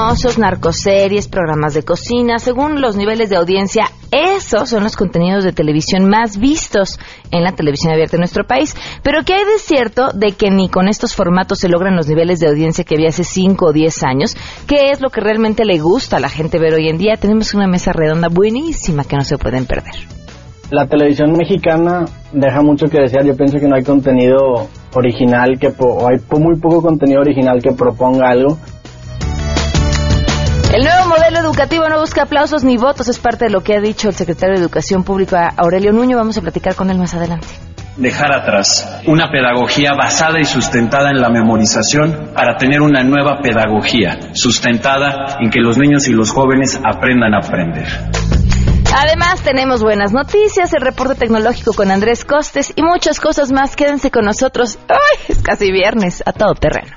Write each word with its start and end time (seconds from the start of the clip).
famosos, 0.00 0.38
narcoseries, 0.38 1.28
programas 1.28 1.74
de 1.74 1.82
cocina, 1.82 2.38
según 2.38 2.80
los 2.80 2.96
niveles 2.96 3.28
de 3.28 3.36
audiencia, 3.36 3.84
esos 4.10 4.70
son 4.70 4.82
los 4.82 4.96
contenidos 4.96 5.44
de 5.44 5.52
televisión 5.52 6.08
más 6.08 6.38
vistos 6.38 6.98
en 7.30 7.44
la 7.44 7.52
televisión 7.52 7.92
abierta 7.92 8.16
en 8.16 8.20
nuestro 8.20 8.46
país. 8.46 8.74
Pero 9.02 9.24
¿qué 9.26 9.34
hay 9.34 9.44
de 9.44 9.58
cierto 9.58 10.08
de 10.14 10.32
que 10.32 10.50
ni 10.50 10.70
con 10.70 10.88
estos 10.88 11.14
formatos 11.14 11.58
se 11.58 11.68
logran 11.68 11.96
los 11.96 12.08
niveles 12.08 12.40
de 12.40 12.48
audiencia 12.48 12.82
que 12.82 12.94
había 12.94 13.10
hace 13.10 13.24
5 13.24 13.66
o 13.66 13.72
10 13.74 14.02
años? 14.04 14.36
¿Qué 14.66 14.90
es 14.90 15.02
lo 15.02 15.10
que 15.10 15.20
realmente 15.20 15.66
le 15.66 15.78
gusta 15.78 16.16
a 16.16 16.20
la 16.20 16.30
gente 16.30 16.58
ver 16.58 16.72
hoy 16.72 16.88
en 16.88 16.96
día? 16.96 17.18
Tenemos 17.18 17.52
una 17.52 17.66
mesa 17.66 17.92
redonda 17.92 18.28
buenísima 18.28 19.04
que 19.04 19.16
no 19.16 19.22
se 19.24 19.36
pueden 19.36 19.66
perder. 19.66 19.94
La 20.70 20.86
televisión 20.86 21.32
mexicana 21.32 22.06
deja 22.32 22.62
mucho 22.62 22.86
que 22.86 23.02
desear. 23.02 23.26
Yo 23.26 23.36
pienso 23.36 23.58
que 23.58 23.68
no 23.68 23.76
hay 23.76 23.82
contenido 23.82 24.66
original 24.94 25.58
que 25.58 25.74
o 25.78 26.08
hay 26.08 26.16
muy 26.38 26.58
poco 26.58 26.80
contenido 26.80 27.20
original 27.20 27.60
que 27.60 27.72
proponga 27.72 28.30
algo. 28.30 28.56
El 30.72 30.84
nuevo 30.84 31.06
modelo 31.08 31.40
educativo 31.40 31.88
no 31.88 31.98
busca 31.98 32.22
aplausos 32.22 32.62
ni 32.62 32.76
votos, 32.76 33.08
es 33.08 33.18
parte 33.18 33.46
de 33.46 33.50
lo 33.50 33.60
que 33.60 33.74
ha 33.74 33.80
dicho 33.80 34.08
el 34.08 34.14
secretario 34.14 34.54
de 34.54 34.60
Educación 34.60 35.02
Pública 35.02 35.52
Aurelio 35.56 35.90
Nuño. 35.90 36.16
Vamos 36.16 36.38
a 36.38 36.42
platicar 36.42 36.76
con 36.76 36.90
él 36.90 36.98
más 36.98 37.12
adelante. 37.12 37.48
Dejar 37.96 38.32
atrás 38.32 39.02
una 39.08 39.32
pedagogía 39.32 39.94
basada 39.98 40.38
y 40.38 40.44
sustentada 40.44 41.10
en 41.10 41.20
la 41.20 41.28
memorización 41.28 42.30
para 42.36 42.56
tener 42.56 42.82
una 42.82 43.02
nueva 43.02 43.40
pedagogía 43.42 44.32
sustentada 44.32 45.38
en 45.40 45.50
que 45.50 45.58
los 45.58 45.76
niños 45.76 46.06
y 46.06 46.12
los 46.12 46.30
jóvenes 46.30 46.80
aprendan 46.84 47.34
a 47.34 47.38
aprender. 47.38 47.88
Además, 48.94 49.40
tenemos 49.42 49.82
buenas 49.82 50.12
noticias, 50.12 50.72
el 50.72 50.82
reporte 50.82 51.16
tecnológico 51.16 51.72
con 51.72 51.90
Andrés 51.90 52.24
Costes 52.24 52.72
y 52.76 52.82
muchas 52.82 53.18
cosas 53.18 53.50
más. 53.50 53.74
Quédense 53.74 54.12
con 54.12 54.24
nosotros. 54.24 54.78
¡Ay! 54.88 55.18
Es 55.28 55.38
casi 55.42 55.72
viernes, 55.72 56.22
a 56.24 56.32
todo 56.32 56.54
terreno. 56.54 56.96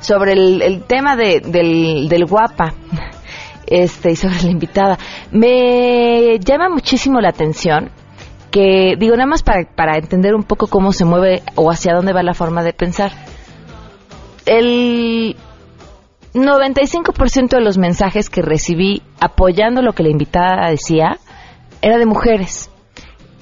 sobre 0.00 0.32
el, 0.32 0.82
tema 0.86 1.14
de, 1.16 1.40
del, 1.40 2.08
del 2.08 2.26
guapa 2.26 2.74
este 3.82 4.12
y 4.12 4.16
sobre 4.16 4.42
la 4.42 4.50
invitada. 4.50 4.98
Me 5.30 6.38
llama 6.38 6.68
muchísimo 6.68 7.20
la 7.20 7.30
atención 7.30 7.90
que, 8.50 8.94
digo, 8.98 9.16
nada 9.16 9.26
más 9.26 9.42
para, 9.42 9.64
para 9.64 9.96
entender 9.96 10.34
un 10.34 10.44
poco 10.44 10.68
cómo 10.68 10.92
se 10.92 11.04
mueve 11.04 11.42
o 11.56 11.70
hacia 11.70 11.94
dónde 11.94 12.12
va 12.12 12.22
la 12.22 12.34
forma 12.34 12.62
de 12.62 12.72
pensar. 12.72 13.12
El 14.46 15.36
95% 16.34 17.48
de 17.48 17.60
los 17.60 17.78
mensajes 17.78 18.28
que 18.28 18.42
recibí 18.42 19.02
apoyando 19.20 19.82
lo 19.82 19.92
que 19.92 20.02
la 20.02 20.10
invitada 20.10 20.68
decía 20.68 21.18
era 21.80 21.98
de 21.98 22.06
mujeres. 22.06 22.70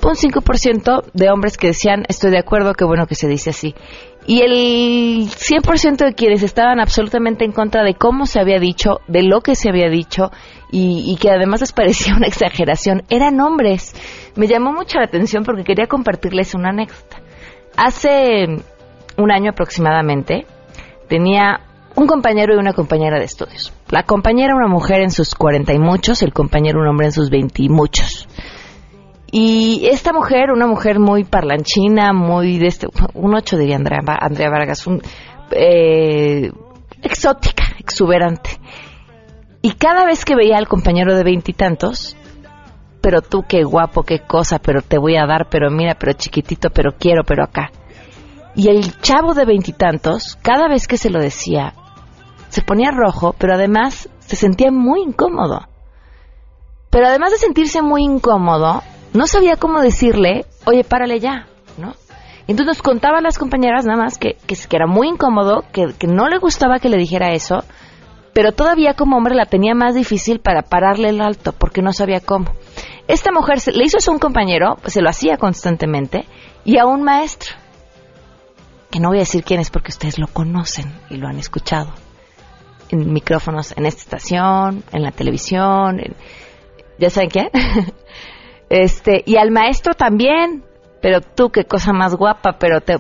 Un 0.03 0.15
5% 0.15 1.05
de 1.15 1.31
hombres 1.31 1.57
que 1.57 1.69
decían, 1.69 2.05
estoy 2.09 2.33
de 2.33 2.39
acuerdo, 2.39 2.75
qué 2.75 2.85
bueno 2.85 3.07
que 3.07 3.15
se 3.15 3.29
dice 3.29 3.51
así. 3.51 3.75
Y 4.27 4.43
el 4.43 5.29
100% 5.29 6.05
de 6.05 6.15
quienes 6.15 6.43
estaban 6.43 6.81
absolutamente 6.81 7.45
en 7.45 7.53
contra 7.53 7.83
de 7.83 7.95
cómo 7.95 8.27
se 8.27 8.41
había 8.41 8.59
dicho, 8.59 9.01
de 9.09 9.23
lo 9.23 9.41
que 9.41 9.55
se 9.57 9.69
había 9.69 9.89
dicho, 9.89 10.31
y, 10.71 11.05
y, 11.07 11.17
que 11.17 11.31
además 11.31 11.61
les 11.61 11.73
parecía 11.73 12.15
una 12.17 12.29
exageración, 12.29 13.03
eran 13.11 13.41
hombres. 13.41 13.95
Me 14.37 14.47
llamó 14.47 14.73
mucho 14.73 14.99
la 14.99 15.05
atención 15.05 15.45
porque 15.45 15.65
quería 15.65 15.87
compartirles 15.87 16.55
una 16.55 16.71
anécdota. 16.71 17.19
Hace 17.77 18.47
un 19.17 19.33
año 19.33 19.51
aproximadamente 19.51 20.47
tenía 21.09 21.61
un 21.95 22.07
compañero 22.07 22.55
y 22.55 22.59
una 22.59 22.73
compañera 22.73 23.19
de 23.19 23.25
estudios. 23.25 23.73
La 23.91 24.05
compañera 24.05 24.55
una 24.55 24.69
mujer 24.69 25.01
en 25.01 25.11
sus 25.11 25.35
cuarenta 25.35 25.75
y 25.75 25.79
muchos, 25.79 26.23
el 26.23 26.33
compañero 26.33 26.81
un 26.81 26.89
hombre 26.89 27.07
en 27.07 27.13
sus 27.13 27.29
veinti 27.31 27.69
muchos. 27.69 28.29
Y 29.35 29.87
esta 29.91 30.13
mujer, 30.13 30.53
una 30.53 30.67
mujer 30.67 31.01
muy 31.01 31.25
parlanchina, 31.25 32.13
muy 32.13 32.59
de 32.59 32.67
este, 32.67 32.87
un 33.15 33.35
ocho 33.35 33.57
diría 33.57 33.77
Andrea, 33.77 34.01
Andrea 34.21 34.51
Vargas, 34.51 34.87
un, 34.87 35.01
eh, 35.53 36.53
exótica, 37.03 37.65
exuberante. 37.79 38.51
Y 39.63 39.73
cada 39.73 40.05
vez 40.05 40.27
que 40.27 40.37
veía 40.37 40.59
al 40.59 40.69
compañero 40.69 41.17
de 41.17 41.25
veintitantos, 41.25 42.15
pero 43.01 43.23
tú 43.23 43.45
qué 43.49 43.63
guapo, 43.65 44.03
qué 44.03 44.19
cosa, 44.19 44.59
pero 44.59 44.83
te 44.83 44.99
voy 44.99 45.17
a 45.17 45.25
dar, 45.25 45.49
pero 45.49 45.71
mira, 45.71 45.97
pero 45.99 46.13
chiquitito, 46.13 46.69
pero 46.69 46.93
quiero, 46.99 47.25
pero 47.25 47.43
acá. 47.43 47.71
Y 48.55 48.69
el 48.69 49.01
chavo 49.01 49.33
de 49.33 49.47
veintitantos, 49.47 50.37
cada 50.43 50.69
vez 50.69 50.87
que 50.87 50.99
se 50.99 51.09
lo 51.09 51.21
decía, 51.21 51.73
se 52.51 52.61
ponía 52.61 52.91
rojo, 52.91 53.35
pero 53.39 53.55
además 53.55 54.11
se 54.19 54.37
sentía 54.37 54.71
muy 54.71 55.01
incómodo. 55.01 55.69
Pero 56.91 57.07
además 57.07 57.31
de 57.31 57.39
sentirse 57.39 57.81
muy 57.81 58.03
incómodo, 58.03 58.83
no 59.13 59.27
sabía 59.27 59.57
cómo 59.57 59.81
decirle, 59.81 60.47
oye, 60.65 60.85
párale 60.85 61.21
ya, 61.21 61.47
¿no? 61.77 61.95
Entonces 62.47 62.67
nos 62.67 62.83
contaban 62.83 63.23
las 63.23 63.39
compañeras 63.39 63.85
nada 63.85 64.03
más 64.03 64.19
que, 64.19 64.37
que, 64.47 64.57
que 64.57 64.77
era 64.77 64.87
muy 64.87 65.09
incómodo, 65.09 65.65
que, 65.73 65.95
que 65.99 66.07
no 66.07 66.29
le 66.29 66.39
gustaba 66.39 66.81
que 66.81 66.89
le 66.89 66.97
dijera 66.97 67.33
eso, 67.33 67.65
pero 68.33 68.53
todavía 68.53 68.95
como 68.95 69.17
hombre 69.17 69.35
la 69.35 69.47
tenía 69.47 69.75
más 69.75 69.95
difícil 69.95 70.41
para 70.41 70.63
pararle 70.63 71.11
el 71.11 71.21
alto, 71.21 71.53
porque 71.53 71.83
no 71.83 71.93
sabía 71.93 72.21
cómo. 72.21 72.53
Esta 73.09 73.31
mujer 73.31 73.61
se, 73.61 73.73
le 73.73 73.85
hizo 73.85 73.99
eso 73.99 74.11
a 74.11 74.15
un 74.15 74.21
compañero, 74.21 74.77
pues 74.81 74.95
se 74.95 75.03
lo 75.03 75.11
hacía 75.11 75.37
constantemente, 75.37 76.27
y 76.65 76.79
a 76.79 76.87
un 76.87 77.03
maestro, 77.03 77.55
que 78.91 79.01
no 79.01 79.09
voy 79.09 79.19
a 79.19 79.21
decir 79.21 79.45
quién 79.45 79.61
es 79.61 79.71
porque 79.71 79.91
ustedes 79.91 80.19
lo 80.19 80.27
conocen 80.29 80.93
y 81.11 81.17
lo 81.17 81.29
han 81.29 81.39
escuchado, 81.39 81.93
en 82.91 83.13
micrófonos 83.13 83.77
en 83.77 83.87
esta 83.87 84.03
estación, 84.03 84.83
en 84.93 85.03
la 85.03 85.13
televisión, 85.13 86.01
¿ya 86.99 87.11
saben 87.11 87.31
quién? 87.31 87.51
este, 88.73 89.23
y 89.27 89.37
al 89.37 89.51
maestro 89.51 89.93
también, 89.93 90.65
pero 91.03 91.21
tú 91.21 91.51
qué 91.51 91.65
cosa 91.67 91.93
más 91.93 92.15
guapa, 92.15 92.57
pero 92.59 92.81
te... 92.81 92.97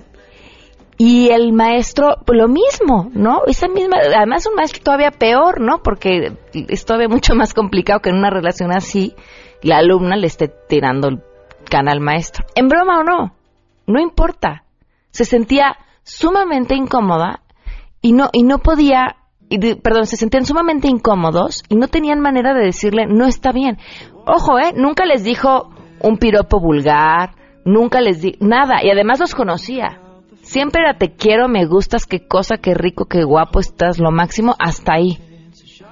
Y 0.99 1.31
el 1.31 1.55
maestro, 1.55 2.19
pues 2.27 2.39
lo 2.39 2.47
mismo, 2.47 3.11
¿no? 3.15 3.41
Esa 3.47 3.69
misma, 3.69 3.97
además 4.15 4.47
un 4.47 4.55
maestro 4.55 4.83
todavía 4.85 5.11
peor, 5.11 5.63
¿no? 5.63 5.83
Porque 5.83 6.35
es 6.53 6.85
todavía 6.85 7.09
mucho 7.09 7.35
más 7.35 7.55
complicado 7.55 8.01
que 8.01 8.11
en 8.11 8.17
una 8.17 8.29
relación 8.29 8.71
así 8.71 9.15
la 9.63 9.79
alumna 9.79 10.17
le 10.17 10.27
esté 10.27 10.49
tirando 10.69 11.09
el 11.09 11.23
can 11.71 11.89
al 11.89 12.01
maestro. 12.01 12.45
En 12.55 12.69
broma 12.69 12.99
o 12.99 13.03
no, 13.03 13.35
no 13.87 13.99
importa. 13.99 14.65
Se 15.11 15.25
sentía 15.25 15.79
sumamente 16.03 16.75
incómoda 16.75 17.41
y 18.03 18.13
no, 18.13 18.29
y 18.31 18.43
no 18.43 18.59
podía, 18.59 19.17
y 19.53 19.75
perdón, 19.75 20.07
se 20.07 20.17
sentían 20.17 20.47
sumamente 20.47 20.89
incómodos 20.89 21.63
y 21.69 21.77
no 21.77 21.89
tenían 21.89 22.21
manera 22.21 22.55
de 22.55 22.65
decirle, 22.65 23.07
no 23.07 23.27
está 23.27 23.53
bien. 23.53 23.77
Ojo, 24.27 24.59
¿eh? 24.59 24.73
Nunca 24.75 25.05
les 25.05 25.25
dijo 25.25 25.69
un 26.01 26.17
piropo 26.17 26.59
vulgar, 26.59 27.35
nunca 27.67 28.01
les 28.01 28.23
di 28.23 28.37
nada, 28.41 28.83
y 28.83 28.89
además 28.89 29.21
los 29.21 29.35
conocía. 29.35 30.01
Siempre 30.41 30.83
era 30.83 30.97
te 30.97 31.13
quiero, 31.15 31.49
me 31.49 31.67
gustas, 31.67 32.07
qué 32.07 32.27
cosa, 32.27 32.57
qué 32.57 32.73
rico, 32.73 33.05
qué 33.05 33.25
guapo 33.25 33.61
estás, 33.61 33.99
lo 33.99 34.11
máximo, 34.11 34.57
hasta 34.59 34.95
ahí. 34.95 35.19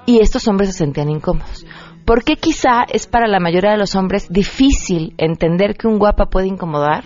Y 0.07 0.21
estos 0.21 0.47
hombres 0.47 0.71
se 0.71 0.79
sentían 0.79 1.09
incómodos. 1.09 1.65
¿Por 2.03 2.23
qué 2.23 2.37
quizá 2.37 2.83
es 2.91 3.05
para 3.05 3.27
la 3.27 3.39
mayoría 3.39 3.71
de 3.71 3.77
los 3.77 3.95
hombres 3.95 4.27
difícil 4.29 5.13
entender 5.19 5.75
que 5.77 5.87
un 5.87 5.99
guapa 5.99 6.25
puede 6.25 6.47
incomodar? 6.47 7.03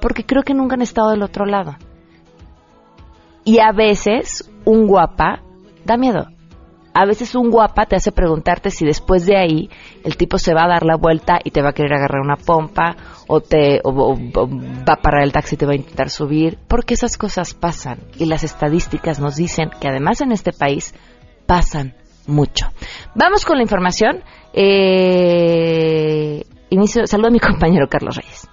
Porque 0.00 0.26
creo 0.26 0.42
que 0.42 0.52
nunca 0.52 0.74
han 0.74 0.82
estado 0.82 1.10
del 1.10 1.22
otro 1.22 1.46
lado. 1.46 1.76
Y 3.44 3.60
a 3.60 3.70
veces 3.70 4.50
un 4.64 4.88
guapa 4.88 5.42
da 5.84 5.96
miedo. 5.96 6.26
A 6.94 7.06
veces 7.06 7.34
un 7.34 7.50
guapa 7.50 7.86
te 7.86 7.96
hace 7.96 8.12
preguntarte 8.12 8.70
si 8.70 8.84
después 8.84 9.24
de 9.24 9.38
ahí 9.38 9.70
el 10.04 10.18
tipo 10.18 10.36
se 10.36 10.52
va 10.52 10.64
a 10.64 10.68
dar 10.68 10.84
la 10.84 10.96
vuelta 10.96 11.38
y 11.42 11.50
te 11.50 11.62
va 11.62 11.70
a 11.70 11.72
querer 11.72 11.94
agarrar 11.94 12.20
una 12.20 12.36
pompa 12.36 12.96
o 13.28 13.40
te 13.40 13.80
o, 13.82 14.14
va 14.14 14.92
a 14.92 15.00
parar 15.00 15.22
el 15.22 15.32
taxi 15.32 15.54
y 15.54 15.58
te 15.58 15.64
va 15.64 15.72
a 15.72 15.76
intentar 15.76 16.10
subir, 16.10 16.58
porque 16.68 16.92
esas 16.94 17.16
cosas 17.16 17.54
pasan 17.54 17.98
y 18.18 18.26
las 18.26 18.44
estadísticas 18.44 19.20
nos 19.20 19.36
dicen 19.36 19.70
que 19.80 19.88
además 19.88 20.20
en 20.20 20.32
este 20.32 20.52
país 20.52 20.94
pasan 21.46 21.94
mucho. 22.26 22.66
Vamos 23.14 23.46
con 23.46 23.56
la 23.56 23.62
información. 23.62 24.22
Eh, 24.52 26.44
inicio, 26.68 27.06
saludo 27.06 27.28
a 27.28 27.30
mi 27.30 27.40
compañero 27.40 27.88
Carlos 27.88 28.16
Reyes. 28.16 28.51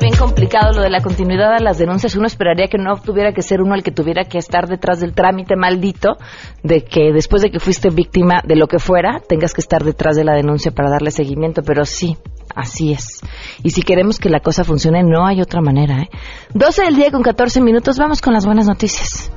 Bien 0.00 0.16
complicado, 0.16 0.72
lo 0.72 0.82
de 0.82 0.90
la 0.90 1.00
continuidad 1.00 1.52
a 1.52 1.60
las 1.60 1.78
denuncias. 1.78 2.16
Uno 2.16 2.26
esperaría 2.26 2.68
que 2.68 2.78
no 2.78 2.96
tuviera 2.96 3.32
que 3.32 3.42
ser 3.42 3.60
uno 3.60 3.74
el 3.74 3.82
que 3.82 3.90
tuviera 3.90 4.24
que 4.24 4.38
estar 4.38 4.66
detrás 4.66 5.00
del 5.00 5.14
trámite 5.14 5.56
maldito 5.56 6.16
de 6.62 6.84
que 6.84 7.12
después 7.12 7.42
de 7.42 7.50
que 7.50 7.60
fuiste 7.60 7.90
víctima 7.90 8.40
de 8.44 8.56
lo 8.56 8.66
que 8.66 8.78
fuera, 8.78 9.20
tengas 9.26 9.54
que 9.54 9.60
estar 9.60 9.84
detrás 9.84 10.16
de 10.16 10.24
la 10.24 10.34
denuncia 10.34 10.72
para 10.72 10.90
darle 10.90 11.10
seguimiento. 11.10 11.62
Pero 11.62 11.84
sí, 11.84 12.16
así 12.54 12.92
es. 12.92 13.20
Y 13.62 13.70
si 13.70 13.82
queremos 13.82 14.18
que 14.18 14.28
la 14.28 14.40
cosa 14.40 14.64
funcione, 14.64 15.02
no 15.02 15.26
hay 15.26 15.40
otra 15.40 15.60
manera. 15.60 16.02
¿eh? 16.02 16.08
12 16.54 16.84
del 16.84 16.96
día 16.96 17.10
con 17.10 17.22
14 17.22 17.60
minutos, 17.60 17.98
vamos 17.98 18.20
con 18.20 18.32
las 18.32 18.46
buenas 18.46 18.66
noticias. 18.66 19.30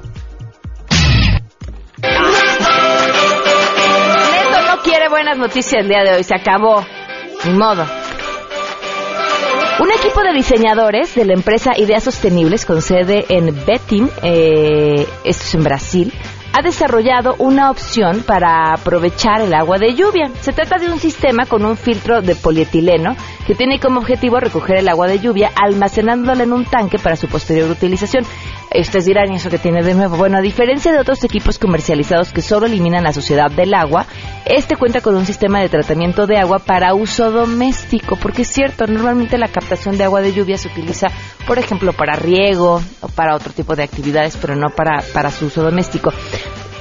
Neto 2.01 2.21
no 4.67 4.81
quiere 4.83 5.09
buenas 5.09 5.37
noticias 5.37 5.81
el 5.81 5.87
día 5.87 6.03
de 6.03 6.15
hoy, 6.15 6.23
se 6.23 6.35
acabó. 6.35 6.83
Ni 7.45 7.53
modo. 7.53 8.00
Un 9.81 9.89
equipo 9.89 10.21
de 10.21 10.31
diseñadores 10.31 11.15
de 11.15 11.25
la 11.25 11.33
empresa 11.33 11.71
Ideas 11.75 12.03
Sostenibles 12.03 12.67
con 12.67 12.83
sede 12.83 13.25
en 13.29 13.47
Betim, 13.65 14.09
eh, 14.21 15.07
esto 15.23 15.43
es 15.43 15.55
en 15.55 15.63
Brasil, 15.63 16.13
ha 16.53 16.61
desarrollado 16.61 17.33
una 17.39 17.71
opción 17.71 18.21
para 18.21 18.73
aprovechar 18.73 19.41
el 19.41 19.55
agua 19.55 19.79
de 19.79 19.95
lluvia. 19.95 20.29
Se 20.41 20.53
trata 20.53 20.77
de 20.77 20.91
un 20.91 20.99
sistema 20.99 21.47
con 21.47 21.65
un 21.65 21.77
filtro 21.77 22.21
de 22.21 22.35
polietileno 22.35 23.15
que 23.47 23.55
tiene 23.55 23.79
como 23.79 24.01
objetivo 24.01 24.39
recoger 24.39 24.77
el 24.77 24.87
agua 24.87 25.07
de 25.07 25.17
lluvia 25.17 25.51
almacenándola 25.55 26.43
en 26.43 26.53
un 26.53 26.65
tanque 26.65 26.99
para 26.99 27.15
su 27.15 27.27
posterior 27.27 27.71
utilización. 27.71 28.23
Ustedes 28.73 29.05
dirán, 29.05 29.31
¿y 29.31 29.35
eso 29.35 29.49
que 29.49 29.57
tiene 29.57 29.83
de 29.83 29.93
nuevo? 29.93 30.15
Bueno, 30.15 30.37
a 30.37 30.41
diferencia 30.41 30.93
de 30.93 30.99
otros 30.99 31.23
equipos 31.25 31.59
comercializados 31.59 32.31
que 32.31 32.41
solo 32.41 32.67
eliminan 32.67 33.03
la 33.03 33.11
suciedad 33.11 33.51
del 33.51 33.73
agua, 33.73 34.05
este 34.45 34.77
cuenta 34.77 35.01
con 35.01 35.15
un 35.15 35.25
sistema 35.25 35.59
de 35.59 35.67
tratamiento 35.67 36.25
de 36.25 36.37
agua 36.37 36.59
para 36.59 36.93
uso 36.93 37.31
doméstico, 37.31 38.15
porque 38.15 38.43
es 38.43 38.47
cierto, 38.47 38.87
normalmente 38.87 39.37
la 39.37 39.49
captación 39.49 39.97
de 39.97 40.05
agua 40.05 40.21
de 40.21 40.33
lluvia 40.33 40.57
se 40.57 40.69
utiliza, 40.69 41.07
por 41.45 41.59
ejemplo, 41.59 41.91
para 41.91 42.15
riego 42.15 42.81
o 43.01 43.07
para 43.09 43.35
otro 43.35 43.51
tipo 43.51 43.75
de 43.75 43.83
actividades, 43.83 44.37
pero 44.37 44.55
no 44.55 44.69
para, 44.69 45.03
para 45.13 45.31
su 45.31 45.47
uso 45.47 45.61
doméstico. 45.63 46.13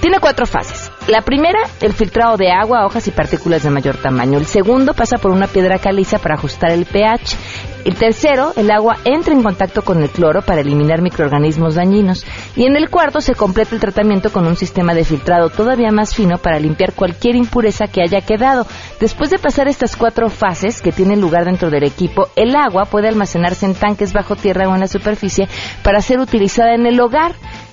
Tiene 0.01 0.21
cuatro 0.21 0.47
fases. 0.47 0.90
La 1.09 1.23
primera, 1.23 1.59
el 1.81 1.93
filtrado 1.93 2.37
de 2.37 2.53
agua, 2.53 2.85
hojas 2.85 3.09
y 3.09 3.11
partículas 3.11 3.63
de 3.63 3.71
mayor 3.71 3.97
tamaño. 3.97 4.39
El 4.39 4.47
segundo 4.47 4.95
pasa 4.95 5.19
por 5.19 5.33
una 5.33 5.47
piedra 5.47 5.79
caliza 5.79 6.19
para 6.19 6.35
ajustar 6.35 6.71
el 6.71 6.85
pH. 6.85 7.37
El 7.85 7.97
tercero, 7.97 8.53
el 8.57 8.71
agua 8.71 8.99
entra 9.05 9.33
en 9.33 9.43
contacto 9.43 9.83
con 9.83 10.03
el 10.03 10.11
cloro 10.11 10.43
para 10.43 10.61
eliminar 10.61 11.01
microorganismos 11.01 11.75
dañinos. 11.75 12.25
Y 12.55 12.67
en 12.67 12.77
el 12.77 12.91
cuarto 12.91 13.23
se 13.23 13.35
completa 13.35 13.75
el 13.75 13.81
tratamiento 13.81 14.31
con 14.31 14.47
un 14.47 14.57
sistema 14.57 14.95
de 14.95 15.05
filtrado 15.05 15.49
todavía 15.49 15.91
más 15.91 16.15
fino 16.15 16.37
para 16.37 16.61
limpiar 16.61 16.93
cualquier 16.93 17.35
impureza 17.35 17.89
que 17.89 18.03
haya 18.03 18.21
quedado. 18.21 18.67
Después 19.01 19.31
de 19.31 19.39
pasar 19.39 19.69
estas 19.69 19.97
cuatro 19.97 20.29
fases 20.29 20.83
que 20.83 20.93
tienen 20.93 21.21
lugar 21.21 21.47
dentro 21.47 21.71
del 21.71 21.85
equipo, 21.85 22.29
el 22.37 22.55
agua 22.55 22.85
puede 22.85 23.09
almacenarse 23.09 23.65
en 23.65 23.75
tanques 23.75 24.13
bajo 24.13 24.37
tierra 24.37 24.69
o 24.69 24.75
en 24.75 24.81
la 24.81 24.87
superficie 24.87 25.49
para 25.83 26.03
ser 26.03 26.21
utilizada 26.21 26.75
en 26.75 26.87
el 26.87 27.01
hogar. 27.01 27.33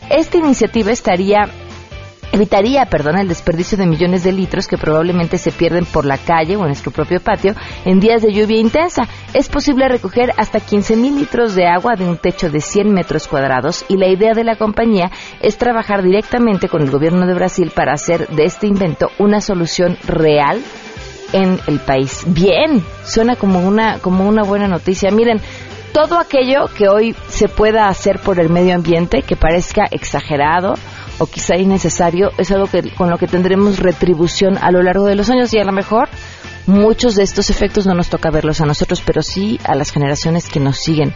Esta 0.09 0.37
iniciativa 0.37 0.91
estaría 0.91 1.49
evitaría, 2.31 2.85
perdón, 2.85 3.17
el 3.17 3.27
desperdicio 3.27 3.77
de 3.77 3.85
millones 3.85 4.23
de 4.23 4.31
litros 4.31 4.67
que 4.67 4.77
probablemente 4.77 5.37
se 5.37 5.51
pierden 5.51 5.85
por 5.85 6.05
la 6.05 6.17
calle 6.17 6.55
o 6.55 6.61
en 6.61 6.67
nuestro 6.67 6.91
propio 6.91 7.19
patio 7.19 7.55
en 7.85 7.99
días 7.99 8.21
de 8.21 8.33
lluvia 8.33 8.59
intensa. 8.59 9.07
Es 9.33 9.49
posible 9.49 9.87
recoger 9.87 10.33
hasta 10.37 10.59
15 10.59 10.95
mil 10.95 11.15
litros 11.15 11.55
de 11.55 11.67
agua 11.67 11.95
de 11.95 12.05
un 12.05 12.17
techo 12.17 12.49
de 12.49 12.61
100 12.61 12.93
metros 12.93 13.27
cuadrados 13.27 13.85
y 13.87 13.97
la 13.97 14.07
idea 14.07 14.33
de 14.33 14.43
la 14.43 14.55
compañía 14.55 15.11
es 15.41 15.57
trabajar 15.57 16.03
directamente 16.03 16.67
con 16.67 16.81
el 16.81 16.91
gobierno 16.91 17.25
de 17.25 17.33
Brasil 17.33 17.71
para 17.73 17.93
hacer 17.93 18.27
de 18.27 18.45
este 18.45 18.67
invento 18.67 19.09
una 19.19 19.41
solución 19.41 19.97
real 20.05 20.61
en 21.33 21.59
el 21.67 21.79
país. 21.79 22.23
Bien, 22.27 22.83
suena 23.03 23.35
como 23.35 23.59
una, 23.59 23.99
como 23.99 24.27
una 24.27 24.43
buena 24.43 24.67
noticia. 24.67 25.11
Miren, 25.11 25.41
todo 25.93 26.19
aquello 26.19 26.65
que 26.77 26.87
hoy 26.87 27.15
se 27.27 27.47
pueda 27.47 27.87
hacer 27.87 28.19
por 28.19 28.39
el 28.39 28.49
medio 28.49 28.75
ambiente, 28.75 29.23
que 29.23 29.35
parezca 29.35 29.85
exagerado, 29.89 30.75
o 31.19 31.25
quizá 31.25 31.55
innecesario, 31.55 32.29
es 32.37 32.51
algo 32.51 32.67
que, 32.67 32.93
con 32.95 33.09
lo 33.09 33.17
que 33.17 33.27
tendremos 33.27 33.79
retribución 33.79 34.57
a 34.57 34.71
lo 34.71 34.81
largo 34.83 35.05
de 35.05 35.15
los 35.15 35.29
años 35.29 35.53
y 35.53 35.59
a 35.59 35.63
lo 35.63 35.71
mejor 35.71 36.09
muchos 36.67 37.15
de 37.15 37.23
estos 37.23 37.49
efectos 37.49 37.85
no 37.87 37.93
nos 37.93 38.09
toca 38.09 38.29
verlos 38.29 38.61
a 38.61 38.65
nosotros, 38.65 39.01
pero 39.05 39.21
sí 39.21 39.59
a 39.63 39.75
las 39.75 39.91
generaciones 39.91 40.47
que 40.47 40.59
nos 40.59 40.77
siguen. 40.77 41.13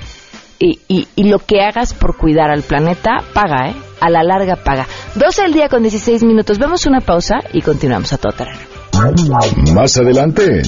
Y, 0.63 0.79
y, 0.87 1.23
lo 1.23 1.39
que 1.39 1.61
hagas 1.61 1.95
por 1.95 2.17
cuidar 2.17 2.51
al 2.51 2.61
planeta, 2.61 3.23
paga, 3.33 3.69
¿eh? 3.69 3.75
A 3.99 4.11
la 4.11 4.21
larga 4.21 4.57
paga. 4.57 4.85
12 5.15 5.41
al 5.41 5.53
día 5.53 5.69
con 5.69 5.81
16 5.81 6.21
minutos. 6.21 6.59
Vemos 6.59 6.85
una 6.85 7.01
pausa 7.01 7.39
y 7.51 7.63
continuamos 7.63 8.13
a 8.13 8.17
todo 8.17 8.33
terreno. 8.33 8.59
Más 9.73 9.97
adelante, 9.97 10.61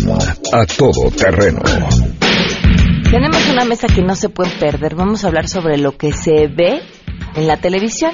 a 0.52 0.66
todo 0.66 1.12
terreno. 1.16 1.62
Tenemos 3.12 3.48
una 3.52 3.66
mesa 3.66 3.86
que 3.86 4.02
no 4.02 4.16
se 4.16 4.30
puede 4.30 4.50
perder. 4.60 4.96
Vamos 4.96 5.24
a 5.24 5.28
hablar 5.28 5.48
sobre 5.48 5.78
lo 5.78 5.96
que 5.96 6.12
se 6.12 6.48
ve 6.48 6.82
en 7.36 7.46
la 7.46 7.58
televisión 7.58 8.14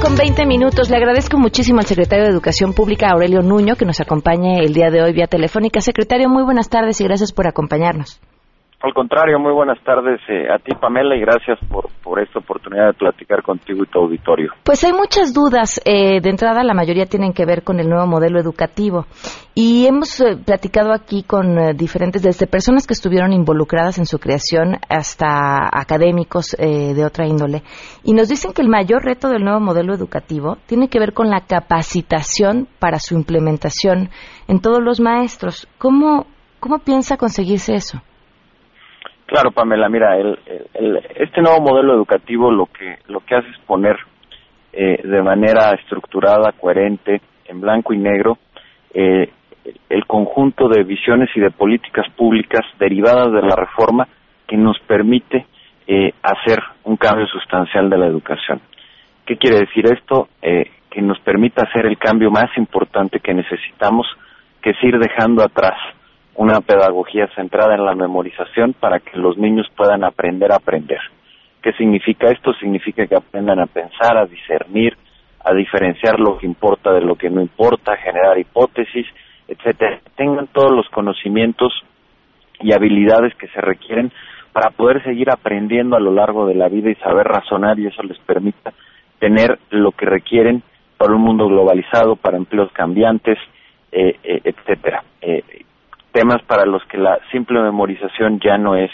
20 0.00 0.46
minutos. 0.46 0.90
Le 0.90 0.96
agradezco 0.96 1.38
muchísimo 1.38 1.80
al 1.80 1.86
secretario 1.86 2.24
de 2.24 2.30
Educación 2.30 2.72
Pública, 2.72 3.08
Aurelio 3.10 3.42
Nuño, 3.42 3.76
que 3.76 3.84
nos 3.84 4.00
acompañe 4.00 4.60
el 4.60 4.72
día 4.72 4.90
de 4.90 5.02
hoy 5.02 5.12
vía 5.12 5.26
telefónica. 5.26 5.80
Secretario, 5.80 6.28
muy 6.28 6.44
buenas 6.44 6.68
tardes 6.68 7.00
y 7.00 7.04
gracias 7.04 7.32
por 7.32 7.46
acompañarnos. 7.46 8.20
Al 8.80 8.94
contrario, 8.94 9.40
muy 9.40 9.52
buenas 9.52 9.82
tardes 9.82 10.20
eh, 10.28 10.46
a 10.48 10.60
ti, 10.60 10.72
Pamela, 10.80 11.16
y 11.16 11.20
gracias 11.20 11.58
por, 11.68 11.90
por 12.00 12.20
esta 12.20 12.38
oportunidad 12.38 12.86
de 12.86 12.92
platicar 12.92 13.42
contigo 13.42 13.82
y 13.82 13.86
tu 13.88 13.98
auditorio. 13.98 14.52
Pues 14.62 14.84
hay 14.84 14.92
muchas 14.92 15.34
dudas. 15.34 15.80
Eh, 15.84 16.20
de 16.20 16.30
entrada, 16.30 16.62
la 16.62 16.74
mayoría 16.74 17.06
tienen 17.06 17.32
que 17.32 17.44
ver 17.44 17.64
con 17.64 17.80
el 17.80 17.88
nuevo 17.88 18.06
modelo 18.06 18.38
educativo. 18.38 19.06
Y 19.52 19.86
hemos 19.86 20.20
eh, 20.20 20.36
platicado 20.46 20.92
aquí 20.92 21.24
con 21.24 21.76
diferentes, 21.76 22.22
desde 22.22 22.46
personas 22.46 22.86
que 22.86 22.94
estuvieron 22.94 23.32
involucradas 23.32 23.98
en 23.98 24.06
su 24.06 24.20
creación 24.20 24.76
hasta 24.88 25.68
académicos 25.72 26.56
de 26.56 27.04
otra 27.04 27.26
índole. 27.26 27.64
Y 28.04 28.12
nos 28.12 28.28
dicen 28.28 28.52
que 28.52 28.62
el 28.62 28.68
mayor 28.68 29.04
reto 29.04 29.28
del 29.28 29.42
nuevo 29.42 29.58
modelo 29.58 29.92
educativo 29.92 30.56
tiene 30.66 30.88
que 30.88 31.00
ver 31.00 31.14
con 31.14 31.30
la 31.30 31.40
capacitación 31.40 32.68
para 32.78 33.00
su 33.00 33.16
implementación 33.16 34.10
en 34.46 34.60
todos 34.60 34.80
los 34.80 35.00
maestros. 35.00 35.66
¿Cómo, 35.78 36.26
cómo 36.60 36.78
piensa 36.78 37.16
conseguirse 37.16 37.74
eso? 37.74 38.00
Claro, 39.28 39.50
Pamela, 39.50 39.90
mira, 39.90 40.16
el, 40.16 40.38
este 41.16 41.42
nuevo 41.42 41.60
modelo 41.60 41.92
educativo 41.92 42.50
lo 42.50 42.64
que 42.64 42.96
lo 43.08 43.20
que 43.20 43.34
hace 43.34 43.50
es 43.50 43.58
poner 43.66 43.94
eh, 44.72 45.02
de 45.04 45.22
manera 45.22 45.72
estructurada, 45.74 46.52
coherente, 46.52 47.20
en 47.44 47.60
blanco 47.60 47.92
y 47.92 47.98
negro, 47.98 48.38
eh, 48.94 49.28
el 49.90 50.06
conjunto 50.06 50.66
de 50.70 50.82
visiones 50.82 51.28
y 51.34 51.40
de 51.40 51.50
políticas 51.50 52.06
públicas 52.16 52.62
derivadas 52.78 53.30
de 53.30 53.42
la 53.42 53.54
reforma 53.54 54.08
que 54.46 54.56
nos 54.56 54.78
permite 54.86 55.44
eh, 55.86 56.14
hacer 56.22 56.60
un 56.84 56.96
cambio 56.96 57.26
sustancial 57.26 57.90
de 57.90 57.98
la 57.98 58.06
educación. 58.06 58.62
¿Qué 59.26 59.36
quiere 59.36 59.58
decir 59.58 59.92
esto? 59.92 60.28
que 60.40 61.02
nos 61.02 61.20
permita 61.20 61.64
hacer 61.64 61.84
el 61.84 61.98
cambio 61.98 62.30
más 62.30 62.48
importante 62.56 63.20
que 63.20 63.34
necesitamos, 63.34 64.06
que 64.62 64.70
es 64.70 64.82
ir 64.82 64.98
dejando 64.98 65.44
atrás 65.44 65.76
una 66.38 66.60
pedagogía 66.60 67.26
centrada 67.34 67.74
en 67.74 67.84
la 67.84 67.96
memorización 67.96 68.72
para 68.72 69.00
que 69.00 69.18
los 69.18 69.36
niños 69.36 69.66
puedan 69.76 70.04
aprender 70.04 70.52
a 70.52 70.56
aprender. 70.56 71.00
¿Qué 71.60 71.72
significa 71.72 72.30
esto? 72.30 72.52
Significa 72.54 73.08
que 73.08 73.16
aprendan 73.16 73.58
a 73.58 73.66
pensar, 73.66 74.16
a 74.16 74.24
discernir, 74.24 74.96
a 75.44 75.52
diferenciar 75.52 76.20
lo 76.20 76.38
que 76.38 76.46
importa 76.46 76.92
de 76.92 77.00
lo 77.00 77.16
que 77.16 77.28
no 77.28 77.40
importa, 77.40 77.96
generar 77.96 78.38
hipótesis, 78.38 79.04
etcétera. 79.48 79.98
Tengan 80.14 80.46
todos 80.46 80.70
los 80.70 80.88
conocimientos 80.90 81.72
y 82.60 82.72
habilidades 82.72 83.34
que 83.34 83.48
se 83.48 83.60
requieren 83.60 84.12
para 84.52 84.70
poder 84.70 85.02
seguir 85.02 85.30
aprendiendo 85.30 85.96
a 85.96 86.00
lo 86.00 86.12
largo 86.12 86.46
de 86.46 86.54
la 86.54 86.68
vida 86.68 86.88
y 86.88 86.94
saber 86.96 87.26
razonar 87.26 87.80
y 87.80 87.88
eso 87.88 88.04
les 88.04 88.18
permita 88.20 88.72
tener 89.18 89.58
lo 89.70 89.90
que 89.90 90.06
requieren 90.06 90.62
para 90.96 91.16
un 91.16 91.22
mundo 91.22 91.48
globalizado, 91.48 92.14
para 92.14 92.36
empleos 92.36 92.70
cambiantes, 92.72 93.38
eh, 93.90 94.16
eh, 94.22 94.40
etcétera. 94.44 95.02
Eh, 95.20 95.42
temas 96.18 96.42
para 96.42 96.66
los 96.66 96.82
que 96.86 96.98
la 96.98 97.20
simple 97.30 97.60
memorización 97.60 98.40
ya 98.40 98.58
no 98.58 98.74
es 98.74 98.90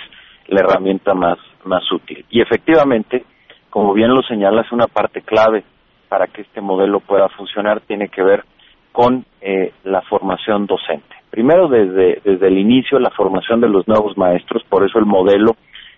la 0.48 0.60
herramienta 0.60 1.14
más, 1.14 1.38
más 1.64 1.90
útil. 1.90 2.22
Y 2.28 2.42
efectivamente, 2.42 3.24
como 3.70 3.94
bien 3.94 4.10
lo 4.10 4.20
señalas, 4.22 4.70
una 4.72 4.88
parte 4.88 5.22
clave 5.22 5.64
para 6.10 6.26
que 6.26 6.42
este 6.42 6.60
modelo 6.60 7.00
pueda 7.00 7.30
funcionar 7.30 7.80
tiene 7.80 8.08
que 8.08 8.22
ver 8.22 8.44
con 8.92 9.24
eh, 9.40 9.72
la 9.84 10.02
formación 10.02 10.66
docente. 10.66 11.16
Primero, 11.30 11.68
desde, 11.68 12.20
desde 12.22 12.46
el 12.46 12.58
inicio, 12.58 12.98
la 12.98 13.10
formación 13.10 13.62
de 13.62 13.70
los 13.70 13.88
nuevos 13.88 14.18
maestros, 14.18 14.62
por 14.68 14.84
eso 14.84 14.98
el 14.98 15.06
modelo 15.06 15.56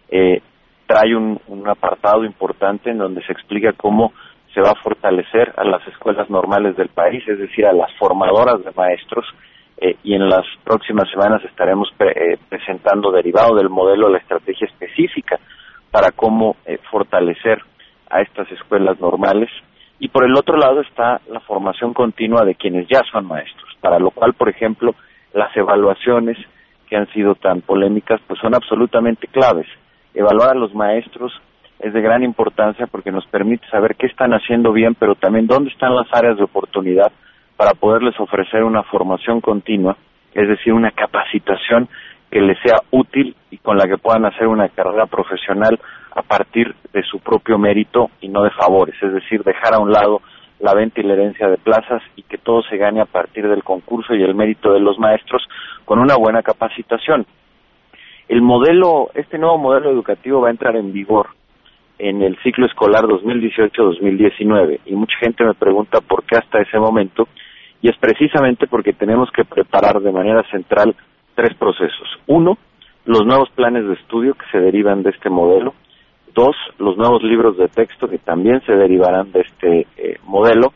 eh, 0.09 0.40
trae 0.87 1.16
un, 1.16 1.40
un 1.49 1.68
apartado 1.68 2.25
importante 2.25 2.90
en 2.90 2.99
donde 2.99 3.25
se 3.26 3.33
explica 3.33 3.73
cómo 3.73 4.12
se 4.54 4.61
va 4.61 4.71
a 4.71 4.80
fortalecer 4.80 5.52
a 5.56 5.64
las 5.64 5.85
escuelas 5.88 6.30
normales 6.30 6.76
del 6.76 6.88
país, 6.88 7.26
es 7.26 7.38
decir, 7.40 7.66
a 7.66 7.73
las 7.73 7.92
formadoras 7.99 8.64
de 8.64 8.71
maestros, 8.76 9.26
eh, 9.78 9.97
y 10.02 10.14
en 10.14 10.28
las 10.28 10.45
próximas 10.64 11.09
semanas 11.11 11.45
estaremos 11.45 11.88
eh, 11.99 12.38
presentando, 12.49 13.11
derivado 13.11 13.54
del 13.54 13.68
modelo, 13.68 14.09
la 14.09 14.18
estrategia 14.18 14.66
específica 14.66 15.38
para 15.90 16.12
cómo 16.12 16.56
eh, 16.64 16.78
fortalecer 16.90 17.62
a 18.09 18.23
estas 18.23 18.50
escuelas 18.52 18.99
normales. 19.00 19.50
Y 19.99 20.09
por 20.09 20.25
el 20.25 20.35
otro 20.35 20.56
lado 20.56 20.80
está 20.80 21.21
la 21.28 21.40
formación 21.40 21.92
continua 21.92 22.45
de 22.45 22.54
quienes 22.54 22.87
ya 22.88 23.02
son 23.11 23.26
maestros, 23.26 23.68
para 23.80 23.99
lo 23.99 24.11
cual, 24.11 24.35
por 24.35 24.49
ejemplo, 24.49 24.95
las 25.33 25.54
evaluaciones 25.56 26.38
que 26.88 26.97
han 26.97 27.09
sido 27.12 27.35
tan 27.35 27.61
polémicas, 27.61 28.21
pues 28.26 28.40
son 28.40 28.54
absolutamente 28.54 29.26
claves. 29.26 29.66
Evaluar 30.14 30.50
a 30.50 30.59
los 30.59 30.75
maestros 30.75 31.33
es 31.80 31.92
de 31.92 32.00
gran 32.00 32.23
importancia 32.23 32.87
porque 32.87 33.12
nos 33.12 33.26
permite 33.26 33.66
saber 33.68 33.97
qué 33.97 34.06
están 34.06 34.33
haciendo 34.33 34.73
bien, 34.73 34.95
pero 34.95 35.14
también 35.14 35.47
dónde 35.47 35.71
están 35.71 35.95
las 35.95 36.06
áreas 36.12 36.38
de 36.38 36.45
oportunidad 36.45 37.12
para 37.56 37.72
poderles 37.72 38.18
ofrecer 38.20 38.64
una 38.64 38.82
formación 38.84 39.40
continua, 39.40 39.96
es 40.34 40.48
decir, 40.48 40.72
una 40.72 40.90
capacitación 40.90 41.88
que 42.30 42.40
les 42.40 42.58
sea 42.60 42.80
útil 42.90 43.34
y 43.50 43.58
con 43.58 43.78
la 43.78 43.86
que 43.86 43.98
puedan 43.98 44.25
hacer 44.25 44.46
una 44.46 44.68
carrera 44.68 45.06
profesional 45.06 45.78
a 46.14 46.22
partir 46.22 46.75
de 46.92 47.02
su 47.02 47.20
propio 47.20 47.58
mérito 47.58 48.10
y 48.20 48.28
no 48.28 48.42
de 48.42 48.50
favores, 48.50 48.94
es 49.02 49.12
decir, 49.12 49.42
dejar 49.42 49.75
a 49.75 49.78
un 49.78 49.92
lado 49.92 50.20
la 50.58 50.75
venta 50.75 51.00
y 51.00 51.04
la 51.04 51.14
herencia 51.14 51.48
de 51.48 51.58
plazas 51.58 52.02
y 52.16 52.22
que 52.22 52.38
todo 52.38 52.62
se 52.62 52.76
gane 52.76 53.00
a 53.00 53.06
partir 53.06 53.46
del 53.46 53.62
concurso 53.62 54.14
y 54.14 54.22
el 54.22 54.34
mérito 54.34 54.72
de 54.72 54.80
los 54.80 54.98
maestros 54.98 55.46
con 55.84 55.98
una 55.98 56.16
buena 56.16 56.42
capacitación. 56.42 57.26
El 58.28 58.42
modelo, 58.42 59.10
este 59.14 59.38
nuevo 59.38 59.58
modelo 59.58 59.90
educativo 59.90 60.40
va 60.40 60.48
a 60.48 60.50
entrar 60.50 60.76
en 60.76 60.92
vigor 60.92 61.28
en 61.98 62.22
el 62.22 62.36
ciclo 62.42 62.66
escolar 62.66 63.04
2018-2019 63.04 64.80
y 64.86 64.94
mucha 64.94 65.16
gente 65.18 65.44
me 65.44 65.54
pregunta 65.54 66.00
por 66.00 66.25
qué 66.25 66.36
hasta 66.36 66.60
ese 66.60 66.78
momento 66.78 67.28
y 67.83 67.88
es 67.88 67.97
precisamente 67.99 68.66
porque 68.66 68.92
tenemos 68.92 69.30
que 69.30 69.45
preparar 69.45 70.00
de 70.00 70.12
manera 70.12 70.42
central 70.50 70.95
tres 71.35 71.54
procesos. 71.54 72.09
Uno, 72.26 72.59
los 73.04 73.25
nuevos 73.25 73.50
planes 73.50 73.87
de 73.87 73.95
estudio 73.95 74.35
que 74.35 74.47
se 74.50 74.59
derivan 74.59 75.02
de 75.02 75.11
este 75.11 75.30
modelo. 75.30 75.75
Dos, 76.35 76.56
los 76.78 76.97
nuevos 76.97 77.23
libros 77.23 77.56
de 77.56 77.68
texto 77.68 78.09
que 78.09 78.18
también 78.18 78.61
se 78.66 78.73
derivarán 78.73 79.33
de 79.33 79.40
este 79.40 79.87
eh, 79.97 80.18
modelo. 80.25 80.73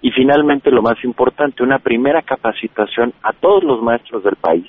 Y 0.00 0.10
finalmente, 0.10 0.70
lo 0.70 0.82
más 0.82 1.02
importante, 1.04 1.62
una 1.62 1.78
primera 1.78 2.22
capacitación 2.22 3.12
a 3.22 3.32
todos 3.32 3.64
los 3.64 3.82
maestros 3.82 4.22
del 4.22 4.36
país 4.36 4.66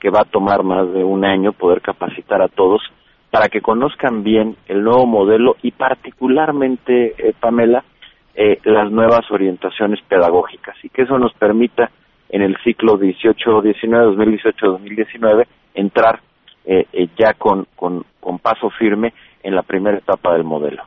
que 0.00 0.10
va 0.10 0.20
a 0.20 0.30
tomar 0.30 0.62
más 0.62 0.92
de 0.92 1.04
un 1.04 1.24
año 1.24 1.52
poder 1.52 1.80
capacitar 1.80 2.42
a 2.42 2.48
todos 2.48 2.82
para 3.30 3.48
que 3.48 3.60
conozcan 3.60 4.22
bien 4.22 4.56
el 4.66 4.82
nuevo 4.82 5.06
modelo 5.06 5.56
y 5.62 5.72
particularmente, 5.72 7.14
eh, 7.18 7.34
Pamela, 7.38 7.84
eh, 8.36 8.60
las 8.64 8.92
nuevas 8.92 9.30
orientaciones 9.30 10.00
pedagógicas 10.08 10.76
y 10.82 10.90
que 10.90 11.02
eso 11.02 11.18
nos 11.18 11.32
permita 11.34 11.90
en 12.28 12.42
el 12.42 12.56
ciclo 12.62 12.98
18-19, 12.98 14.44
2018-2019 14.60 15.46
entrar 15.74 16.20
eh, 16.66 17.08
ya 17.18 17.32
con, 17.34 17.66
con, 17.74 18.04
con 18.20 18.38
paso 18.38 18.68
firme 18.78 19.14
en 19.42 19.54
la 19.54 19.62
primera 19.62 19.98
etapa 19.98 20.34
del 20.34 20.44
modelo. 20.44 20.82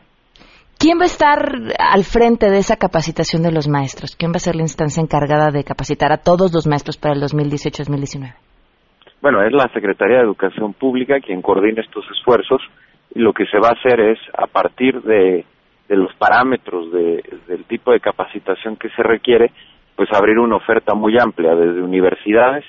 ¿Quién 0.77 0.97
va 0.99 1.03
a 1.03 1.05
estar 1.07 1.51
al 1.77 2.03
frente 2.03 2.49
de 2.49 2.59
esa 2.59 2.77
capacitación 2.77 3.43
de 3.43 3.51
los 3.51 3.67
maestros? 3.67 4.15
¿Quién 4.15 4.31
va 4.31 4.37
a 4.37 4.39
ser 4.39 4.55
la 4.55 4.61
instancia 4.61 5.01
encargada 5.01 5.51
de 5.51 5.63
capacitar 5.63 6.11
a 6.11 6.17
todos 6.23 6.53
los 6.53 6.67
maestros 6.67 6.97
para 6.97 7.15
el 7.15 7.21
2018-2019? 7.21 8.33
Bueno, 9.21 9.43
es 9.43 9.51
la 9.51 9.67
Secretaría 9.73 10.17
de 10.17 10.23
Educación 10.23 10.73
Pública 10.73 11.19
quien 11.19 11.41
coordina 11.41 11.81
estos 11.81 12.05
esfuerzos 12.15 12.61
y 13.13 13.19
lo 13.19 13.33
que 13.33 13.45
se 13.47 13.59
va 13.59 13.69
a 13.69 13.79
hacer 13.79 13.99
es, 13.99 14.19
a 14.37 14.47
partir 14.47 15.01
de, 15.01 15.45
los 15.95 16.13
parámetros 16.15 16.91
del 16.91 17.63
tipo 17.67 17.91
de 17.91 17.99
capacitación 17.99 18.75
que 18.75 18.89
se 18.89 19.03
requiere, 19.03 19.51
pues 19.95 20.09
abrir 20.13 20.37
una 20.39 20.55
oferta 20.55 20.93
muy 20.93 21.17
amplia, 21.19 21.55
desde 21.55 21.81
universidades 21.81 22.63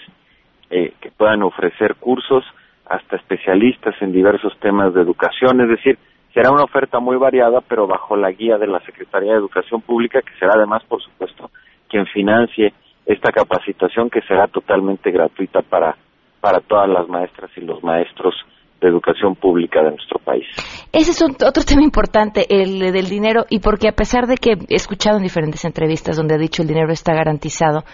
eh, 0.70 0.94
que 1.00 1.10
puedan 1.10 1.42
ofrecer 1.42 1.96
cursos 1.96 2.44
hasta 2.86 3.16
especialistas 3.16 3.94
en 4.00 4.12
diversos 4.12 4.56
temas 4.58 4.94
de 4.94 5.02
educación, 5.02 5.60
es 5.60 5.68
decir, 5.68 5.98
será 6.34 6.50
una 6.50 6.64
oferta 6.64 6.98
muy 6.98 7.16
variada, 7.16 7.60
pero 7.60 7.86
bajo 7.86 8.16
la 8.16 8.30
guía 8.30 8.58
de 8.58 8.66
la 8.66 8.80
Secretaría 8.80 9.32
de 9.32 9.38
Educación 9.38 9.80
Pública, 9.80 10.22
que 10.22 10.32
será 10.38 10.52
además, 10.54 10.82
por 10.84 11.02
supuesto, 11.02 11.50
quien 11.88 12.06
financie 12.06 12.72
esta 13.06 13.32
capacitación 13.32 14.10
que 14.10 14.22
será 14.22 14.46
totalmente 14.46 15.10
gratuita 15.10 15.62
para, 15.62 15.96
para 16.40 16.60
todas 16.60 16.88
las 16.88 17.08
maestras 17.08 17.50
y 17.56 17.60
los 17.60 17.82
maestros 17.82 18.34
de 18.80 18.88
educación 18.88 19.34
pública 19.36 19.82
de 19.82 19.90
nuestro 19.90 20.18
país. 20.18 20.46
Ese 20.92 21.10
es 21.10 21.22
otro 21.22 21.62
tema 21.68 21.82
importante, 21.82 22.46
el 22.48 22.78
del 22.92 23.08
dinero, 23.08 23.44
y 23.48 23.60
porque 23.60 23.88
a 23.88 23.92
pesar 23.92 24.26
de 24.26 24.36
que 24.36 24.52
he 24.52 24.74
escuchado 24.74 25.18
en 25.18 25.22
diferentes 25.22 25.64
entrevistas 25.64 26.16
donde 26.16 26.34
ha 26.34 26.38
dicho 26.38 26.62
el 26.62 26.68
dinero 26.68 26.92
está 26.92 27.14
garantizado, 27.14 27.84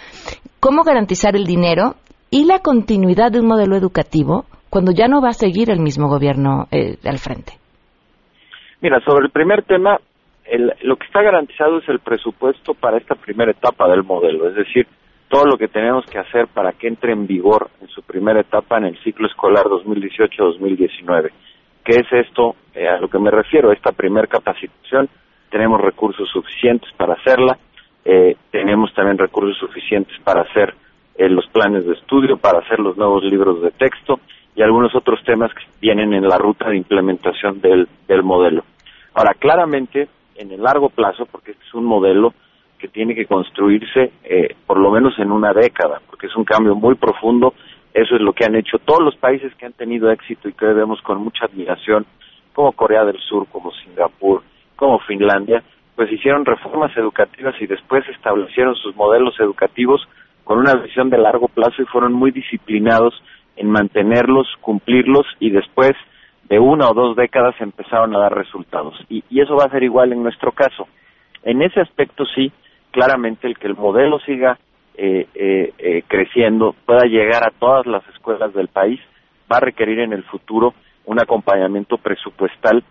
¿cómo 0.60 0.82
garantizar 0.84 1.36
el 1.36 1.44
dinero 1.44 1.94
y 2.30 2.44
la 2.44 2.60
continuidad 2.60 3.32
de 3.32 3.40
un 3.40 3.46
modelo 3.46 3.76
educativo 3.76 4.46
cuando 4.70 4.92
ya 4.92 5.08
no 5.08 5.20
va 5.20 5.30
a 5.30 5.32
seguir 5.32 5.70
el 5.70 5.80
mismo 5.80 6.08
gobierno 6.08 6.66
eh, 6.70 6.96
al 7.04 7.18
frente? 7.18 7.52
Mira, 8.80 9.00
sobre 9.00 9.26
el 9.26 9.30
primer 9.30 9.62
tema, 9.64 9.98
lo 10.82 10.96
que 10.96 11.06
está 11.06 11.22
garantizado 11.22 11.78
es 11.78 11.88
el 11.88 12.00
presupuesto 12.00 12.74
para 12.74 12.98
esta 12.98 13.14
primera 13.14 13.50
etapa 13.50 13.88
del 13.88 14.04
modelo, 14.04 14.48
es 14.48 14.54
decir, 14.54 14.86
todo 15.28 15.44
lo 15.44 15.56
que 15.56 15.68
tenemos 15.68 16.06
que 16.06 16.18
hacer 16.18 16.46
para 16.46 16.72
que 16.72 16.88
entre 16.88 17.12
en 17.12 17.26
vigor 17.26 17.70
en 17.80 17.88
su 17.88 18.02
primera 18.02 18.40
etapa 18.40 18.78
en 18.78 18.84
el 18.84 18.98
ciclo 19.02 19.26
escolar 19.26 19.64
2018-2019. 19.66 21.30
¿Qué 21.84 22.00
es 22.00 22.12
esto? 22.12 22.56
Eh, 22.74 22.88
a 22.88 22.98
lo 22.98 23.08
que 23.08 23.18
me 23.18 23.30
refiero, 23.30 23.72
esta 23.72 23.92
primera 23.92 24.26
capacitación, 24.26 25.08
tenemos 25.50 25.80
recursos 25.80 26.28
suficientes 26.28 26.90
para 26.96 27.14
hacerla, 27.14 27.58
eh, 28.04 28.36
tenemos 28.50 28.92
también 28.94 29.18
recursos 29.18 29.56
suficientes 29.58 30.16
para 30.22 30.42
hacer 30.42 30.74
eh, 31.16 31.28
los 31.28 31.46
planes 31.48 31.86
de 31.86 31.94
estudio, 31.94 32.36
para 32.36 32.58
hacer 32.58 32.78
los 32.78 32.96
nuevos 32.96 33.24
libros 33.24 33.62
de 33.62 33.70
texto 33.70 34.20
y 34.54 34.62
algunos 34.62 34.94
otros 34.94 35.22
temas 35.24 35.52
que 35.54 35.64
vienen 35.80 36.12
en 36.12 36.28
la 36.28 36.38
ruta 36.38 36.68
de 36.68 36.76
implementación 36.76 37.60
del, 37.60 37.88
del 38.06 38.22
modelo. 38.22 38.64
Ahora, 39.14 39.34
claramente, 39.34 40.08
en 40.34 40.52
el 40.52 40.62
largo 40.62 40.90
plazo, 40.90 41.26
porque 41.26 41.52
este 41.52 41.64
es 41.64 41.74
un 41.74 41.84
modelo 41.84 42.34
que 42.78 42.88
tiene 42.88 43.14
que 43.14 43.26
construirse 43.26 44.12
eh, 44.24 44.54
por 44.66 44.78
lo 44.78 44.90
menos 44.90 45.18
en 45.18 45.32
una 45.32 45.52
década, 45.52 46.00
porque 46.08 46.26
es 46.26 46.36
un 46.36 46.44
cambio 46.44 46.74
muy 46.74 46.94
profundo. 46.94 47.54
Eso 47.92 48.14
es 48.14 48.20
lo 48.20 48.32
que 48.32 48.44
han 48.44 48.54
hecho 48.54 48.78
todos 48.78 49.02
los 49.02 49.16
países 49.16 49.54
que 49.54 49.66
han 49.66 49.72
tenido 49.72 50.10
éxito 50.10 50.48
y 50.48 50.52
que 50.52 50.66
vemos 50.66 51.00
con 51.02 51.22
mucha 51.22 51.46
admiración, 51.46 52.04
como 52.52 52.72
Corea 52.72 53.04
del 53.04 53.18
Sur, 53.20 53.46
como 53.50 53.72
Singapur, 53.72 54.42
como 54.76 54.98
Finlandia, 55.00 55.62
pues 55.94 56.12
hicieron 56.12 56.44
reformas 56.44 56.94
educativas 56.96 57.54
y 57.60 57.66
después 57.66 58.06
establecieron 58.08 58.74
sus 58.76 58.94
modelos 58.94 59.38
educativos 59.40 60.06
con 60.44 60.58
una 60.58 60.74
visión 60.74 61.10
de 61.10 61.18
largo 61.18 61.48
plazo 61.48 61.82
y 61.82 61.86
fueron 61.86 62.12
muy 62.12 62.30
disciplinados 62.30 63.14
en 63.56 63.70
mantenerlos, 63.70 64.46
cumplirlos 64.60 65.26
y 65.40 65.50
después 65.50 65.92
de 66.48 66.58
una 66.58 66.88
o 66.88 66.94
dos 66.94 67.16
décadas 67.16 67.54
empezaron 67.60 68.14
a 68.14 68.20
dar 68.20 68.34
resultados. 68.34 68.94
Y, 69.08 69.24
y 69.30 69.40
eso 69.40 69.56
va 69.56 69.64
a 69.64 69.70
ser 69.70 69.82
igual 69.82 70.12
en 70.12 70.22
nuestro 70.22 70.52
caso. 70.52 70.86
En 71.42 71.62
ese 71.62 71.80
aspecto 71.80 72.24
sí, 72.26 72.52
claramente 72.96 73.46
el 73.46 73.58
que 73.58 73.66
el 73.66 73.74
modelo 73.74 74.18
siga 74.20 74.58
eh, 74.96 75.26
eh, 75.34 75.74
eh, 75.76 76.02
creciendo, 76.08 76.74
pueda 76.86 77.04
llegar 77.04 77.46
a 77.46 77.50
todas 77.50 77.84
las 77.84 78.02
escuelas 78.08 78.54
del 78.54 78.68
país, 78.68 78.98
va 79.52 79.58
a 79.58 79.60
requerir 79.60 80.00
en 80.00 80.14
el 80.14 80.24
futuro 80.24 80.72
un 81.04 81.20
acompañamiento 81.20 81.98
presupuestal 81.98 82.82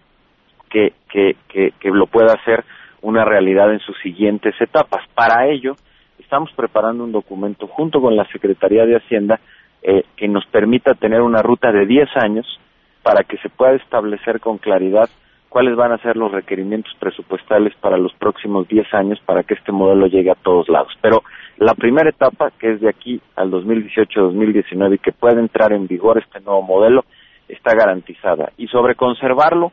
que, 0.70 0.94
que, 1.10 1.36
que, 1.48 1.74
que 1.80 1.90
lo 1.90 2.06
pueda 2.06 2.34
hacer 2.34 2.64
una 3.02 3.26
realidad 3.26 3.74
en 3.74 3.80
sus 3.80 3.98
siguientes 4.04 4.54
etapas. 4.62 5.04
Para 5.16 5.48
ello, 5.48 5.76
estamos 6.20 6.52
preparando 6.56 7.04
un 7.04 7.12
documento 7.12 7.66
junto 7.66 8.00
con 8.00 8.16
la 8.16 8.26
Secretaría 8.26 8.86
de 8.86 8.98
Hacienda 8.98 9.40
eh, 9.82 10.04
que 10.16 10.28
nos 10.28 10.46
permita 10.46 10.94
tener 10.94 11.24
una 11.24 11.42
ruta 11.42 11.72
de 11.72 11.88
10 11.88 12.10
años 12.18 12.46
para 13.02 13.24
que 13.24 13.38
se 13.38 13.50
pueda 13.50 13.74
establecer 13.74 14.40
con 14.40 14.60
claridad 14.60 15.10
cuáles 15.50 15.76
van 15.76 15.92
a 15.92 15.98
ser 16.00 16.18
los 16.18 16.32
requerimientos 16.32 16.94
presupuestales 17.00 17.74
para 17.76 17.98
los 17.98 18.14
próximos 18.14 18.68
10 18.68 18.94
años 18.94 19.20
para 19.26 19.44
que 19.44 19.54
este 19.54 19.72
modelo 19.72 20.08
llegue 20.08 20.32
a 20.32 20.36
todos 20.36 20.68
lados. 20.70 20.92
Pero 21.02 21.24
la 21.58 21.74
primera 21.74 22.10
etapa, 22.10 22.52
que 22.60 22.74
es 22.74 22.82
de 22.82 22.90
aquí 22.90 23.22
al 23.36 23.52
2018-2019 23.52 24.96
y 24.96 24.98
que 25.00 25.12
puede 25.12 25.40
entrar 25.40 25.72
en 25.72 25.88
vigor 25.88 26.18
este 26.18 26.42
nuevo 26.42 26.62
modelo, 26.62 27.06
está 27.48 27.76
garantizada. 27.76 28.52
Y 28.58 28.68
sobre 28.68 28.96
conservarlo, 28.96 29.72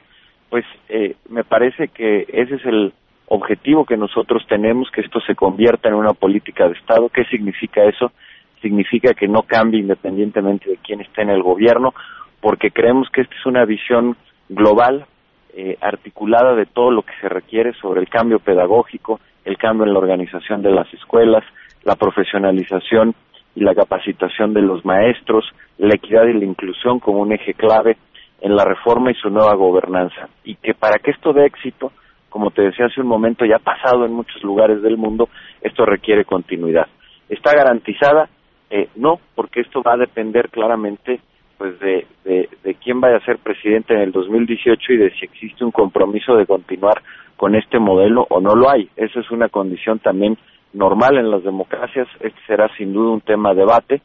pues 0.50 0.64
eh, 0.88 1.16
me 1.28 1.44
parece 1.44 1.88
que 1.88 2.26
ese 2.28 2.56
es 2.56 2.64
el 2.66 2.92
objetivo 3.26 3.86
que 3.86 3.96
nosotros 3.96 4.44
tenemos, 4.46 4.90
que 4.90 5.00
esto 5.00 5.18
se 5.20 5.34
convierta 5.34 5.88
en 5.88 5.94
una 5.94 6.12
política 6.12 6.68
de 6.68 6.74
Estado. 6.74 7.08
¿Qué 7.08 7.24
significa 7.24 7.82
eso? 7.84 8.12
Significa 8.60 9.14
que 9.14 9.26
no 9.26 9.42
cambie 9.42 9.80
independientemente 9.80 10.68
de 10.68 10.76
quién 10.76 11.00
esté 11.00 11.22
en 11.22 11.30
el 11.30 11.42
gobierno, 11.42 11.94
porque 12.40 12.70
creemos 12.70 13.08
que 13.10 13.22
esta 13.22 13.34
es 13.34 13.46
una 13.46 13.64
visión 13.64 14.16
global 14.48 15.06
eh, 15.54 15.76
articulada 15.80 16.54
de 16.54 16.66
todo 16.66 16.90
lo 16.90 17.02
que 17.02 17.12
se 17.20 17.28
requiere 17.28 17.72
sobre 17.74 18.00
el 18.00 18.08
cambio 18.08 18.38
pedagógico, 18.38 19.20
el 19.44 19.58
cambio 19.58 19.86
en 19.86 19.92
la 19.92 19.98
organización 19.98 20.62
de 20.62 20.70
las 20.70 20.92
escuelas, 20.94 21.44
la 21.84 21.96
profesionalización 21.96 23.14
y 23.54 23.60
la 23.60 23.74
capacitación 23.74 24.54
de 24.54 24.62
los 24.62 24.84
maestros, 24.84 25.44
la 25.78 25.94
equidad 25.94 26.24
y 26.24 26.38
la 26.38 26.44
inclusión 26.44 27.00
como 27.00 27.20
un 27.20 27.32
eje 27.32 27.54
clave 27.54 27.96
en 28.40 28.56
la 28.56 28.64
reforma 28.64 29.10
y 29.10 29.14
su 29.14 29.30
nueva 29.30 29.54
gobernanza. 29.54 30.28
Y 30.44 30.56
que 30.56 30.74
para 30.74 30.98
que 30.98 31.10
esto 31.10 31.32
dé 31.32 31.46
éxito, 31.46 31.92
como 32.28 32.50
te 32.50 32.62
decía 32.62 32.86
hace 32.86 33.00
un 33.00 33.06
momento, 33.06 33.44
ya 33.44 33.56
ha 33.56 33.58
pasado 33.58 34.06
en 34.06 34.12
muchos 34.12 34.42
lugares 34.42 34.80
del 34.82 34.96
mundo, 34.96 35.28
esto 35.60 35.84
requiere 35.84 36.24
continuidad. 36.24 36.86
¿Está 37.28 37.54
garantizada? 37.54 38.28
Eh, 38.70 38.88
no, 38.96 39.20
porque 39.34 39.60
esto 39.60 39.82
va 39.82 39.94
a 39.94 39.98
depender 39.98 40.48
claramente 40.48 41.20
pues 41.62 41.78
de, 41.78 42.08
de, 42.24 42.74
quién 42.82 43.00
vaya 43.00 43.18
a 43.18 43.24
ser 43.24 43.38
presidente 43.38 43.94
en 43.94 44.00
el 44.00 44.10
2018 44.10 44.94
y 44.94 44.96
de 44.96 45.10
si 45.12 45.26
existe 45.26 45.64
un 45.64 45.70
compromiso 45.70 46.34
de 46.34 46.44
continuar 46.44 47.00
con 47.36 47.54
este 47.54 47.78
modelo 47.78 48.26
o 48.30 48.40
no 48.40 48.56
lo 48.56 48.68
hay. 48.68 48.88
Esa 48.96 49.20
es 49.20 49.30
una 49.30 49.48
condición 49.48 50.00
también 50.00 50.36
normal 50.72 51.18
en 51.18 51.30
las 51.30 51.44
democracias. 51.44 52.08
Este 52.18 52.40
será 52.48 52.68
sin 52.76 52.92
duda 52.92 53.12
un 53.12 53.20
tema 53.20 53.50
de 53.50 53.60
debate 53.60 54.02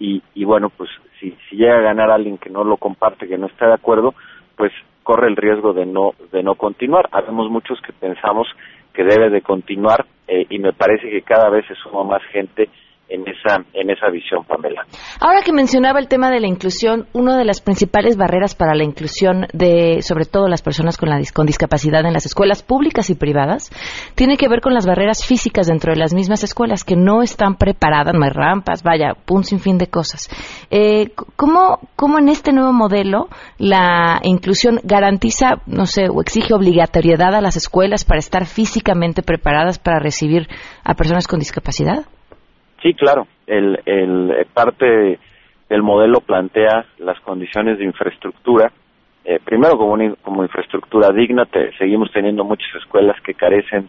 y, 0.00 0.20
y 0.34 0.44
bueno, 0.44 0.68
pues 0.68 0.90
si, 1.20 1.32
si 1.48 1.54
llega 1.54 1.78
a 1.78 1.82
ganar 1.82 2.10
alguien 2.10 2.38
que 2.38 2.50
no 2.50 2.64
lo 2.64 2.76
comparte, 2.76 3.28
que 3.28 3.38
no 3.38 3.46
está 3.46 3.68
de 3.68 3.74
acuerdo, 3.74 4.12
pues 4.56 4.72
corre 5.04 5.28
el 5.28 5.36
riesgo 5.36 5.74
de 5.74 5.86
no 5.86 6.10
de 6.32 6.42
no 6.42 6.56
continuar. 6.56 7.08
Habemos 7.12 7.48
muchos 7.48 7.80
que 7.82 7.92
pensamos 7.92 8.48
que 8.92 9.04
debe 9.04 9.30
de 9.30 9.42
continuar 9.42 10.06
eh, 10.26 10.44
y 10.50 10.58
me 10.58 10.72
parece 10.72 11.08
que 11.08 11.22
cada 11.22 11.50
vez 11.50 11.64
se 11.68 11.76
suma 11.76 12.02
más 12.02 12.22
gente 12.32 12.68
en 13.08 13.22
esa, 13.28 13.64
en 13.72 13.90
esa 13.90 14.08
visión, 14.10 14.44
Pamela. 14.44 14.84
Ahora 15.20 15.42
que 15.44 15.52
mencionaba 15.52 16.00
el 16.00 16.08
tema 16.08 16.30
de 16.30 16.40
la 16.40 16.48
inclusión, 16.48 17.06
una 17.12 17.36
de 17.38 17.44
las 17.44 17.60
principales 17.60 18.16
barreras 18.16 18.54
para 18.54 18.74
la 18.74 18.84
inclusión 18.84 19.46
de, 19.52 20.02
sobre 20.02 20.24
todo 20.24 20.48
las 20.48 20.62
personas 20.62 20.96
con, 20.96 21.08
la, 21.08 21.20
con 21.32 21.46
discapacidad 21.46 22.04
en 22.04 22.12
las 22.12 22.26
escuelas 22.26 22.62
públicas 22.62 23.08
y 23.10 23.14
privadas, 23.14 23.70
tiene 24.14 24.36
que 24.36 24.48
ver 24.48 24.60
con 24.60 24.74
las 24.74 24.86
barreras 24.86 25.24
físicas 25.24 25.68
dentro 25.68 25.92
de 25.92 25.98
las 25.98 26.14
mismas 26.14 26.42
escuelas 26.42 26.84
que 26.84 26.96
no 26.96 27.22
están 27.22 27.56
preparadas, 27.56 28.14
no 28.14 28.24
hay 28.24 28.30
rampas, 28.30 28.82
vaya, 28.82 29.14
un 29.28 29.44
sinfín 29.44 29.78
de 29.78 29.86
cosas. 29.86 30.28
Eh, 30.70 31.10
¿cómo, 31.36 31.78
¿Cómo 31.94 32.18
en 32.18 32.28
este 32.28 32.52
nuevo 32.52 32.72
modelo 32.72 33.28
la 33.58 34.20
inclusión 34.24 34.80
garantiza, 34.82 35.62
no 35.66 35.86
sé, 35.86 36.08
o 36.08 36.20
exige 36.20 36.54
obligatoriedad 36.54 37.34
a 37.34 37.40
las 37.40 37.56
escuelas 37.56 38.04
para 38.04 38.18
estar 38.18 38.46
físicamente 38.46 39.22
preparadas 39.22 39.78
para 39.78 40.00
recibir 40.00 40.48
a 40.82 40.94
personas 40.94 41.28
con 41.28 41.38
discapacidad? 41.38 42.06
Sí, 42.82 42.94
claro. 42.94 43.26
El, 43.46 43.80
el 43.86 44.46
parte 44.52 45.18
del 45.68 45.82
modelo 45.82 46.20
plantea 46.20 46.86
las 46.98 47.18
condiciones 47.20 47.78
de 47.78 47.84
infraestructura. 47.84 48.72
Eh, 49.24 49.40
primero, 49.44 49.76
como, 49.76 49.96
como 50.22 50.42
infraestructura 50.42 51.10
digna, 51.10 51.48
seguimos 51.78 52.10
teniendo 52.12 52.44
muchas 52.44 52.72
escuelas 52.76 53.20
que 53.22 53.34
carecen 53.34 53.88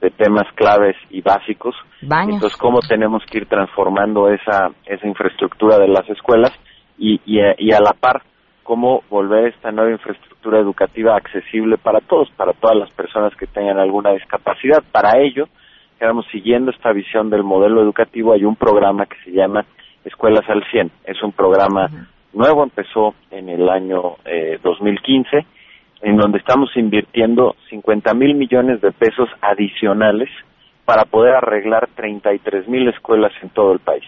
de 0.00 0.10
temas 0.10 0.46
claves 0.54 0.96
y 1.10 1.20
básicos. 1.20 1.74
Entonces, 2.00 2.56
¿cómo 2.56 2.80
tenemos 2.80 3.22
que 3.26 3.38
ir 3.38 3.46
transformando 3.46 4.30
esa, 4.30 4.70
esa 4.86 5.06
infraestructura 5.06 5.78
de 5.78 5.88
las 5.88 6.08
escuelas? 6.08 6.52
y, 7.00 7.20
y, 7.24 7.40
y 7.58 7.72
a 7.72 7.80
la 7.80 7.94
par 7.94 8.22
cómo 8.62 9.02
volver 9.10 9.46
esta 9.46 9.72
nueva 9.72 9.90
infraestructura 9.90 10.60
educativa 10.60 11.16
accesible 11.16 11.76
para 11.76 12.00
todos, 12.00 12.30
para 12.36 12.52
todas 12.52 12.76
las 12.76 12.90
personas 12.92 13.34
que 13.34 13.46
tengan 13.48 13.78
alguna 13.78 14.12
discapacidad. 14.12 14.84
Para 14.92 15.18
ello, 15.18 15.48
digamos, 16.00 16.24
siguiendo 16.32 16.70
esta 16.70 16.92
visión 16.92 17.28
del 17.28 17.44
modelo 17.44 17.82
educativo, 17.82 18.32
hay 18.32 18.44
un 18.44 18.56
programa 18.56 19.04
que 19.04 19.16
se 19.22 19.32
llama 19.32 19.66
Escuelas 20.02 20.48
al 20.48 20.64
100. 20.70 20.90
Es 21.04 21.22
un 21.22 21.32
programa 21.32 21.90
nuevo, 22.32 22.62
empezó 22.62 23.14
en 23.30 23.50
el 23.50 23.68
año 23.68 24.16
eh, 24.24 24.58
2015, 24.62 25.44
en 26.00 26.16
donde 26.16 26.38
estamos 26.38 26.74
invirtiendo 26.74 27.54
50 27.68 28.14
mil 28.14 28.34
millones 28.34 28.80
de 28.80 28.92
pesos 28.92 29.28
adicionales 29.42 30.30
para 30.86 31.04
poder 31.04 31.34
arreglar 31.34 31.86
33 31.94 32.66
mil 32.66 32.88
escuelas 32.88 33.32
en 33.42 33.50
todo 33.50 33.74
el 33.74 33.80
país. 33.80 34.04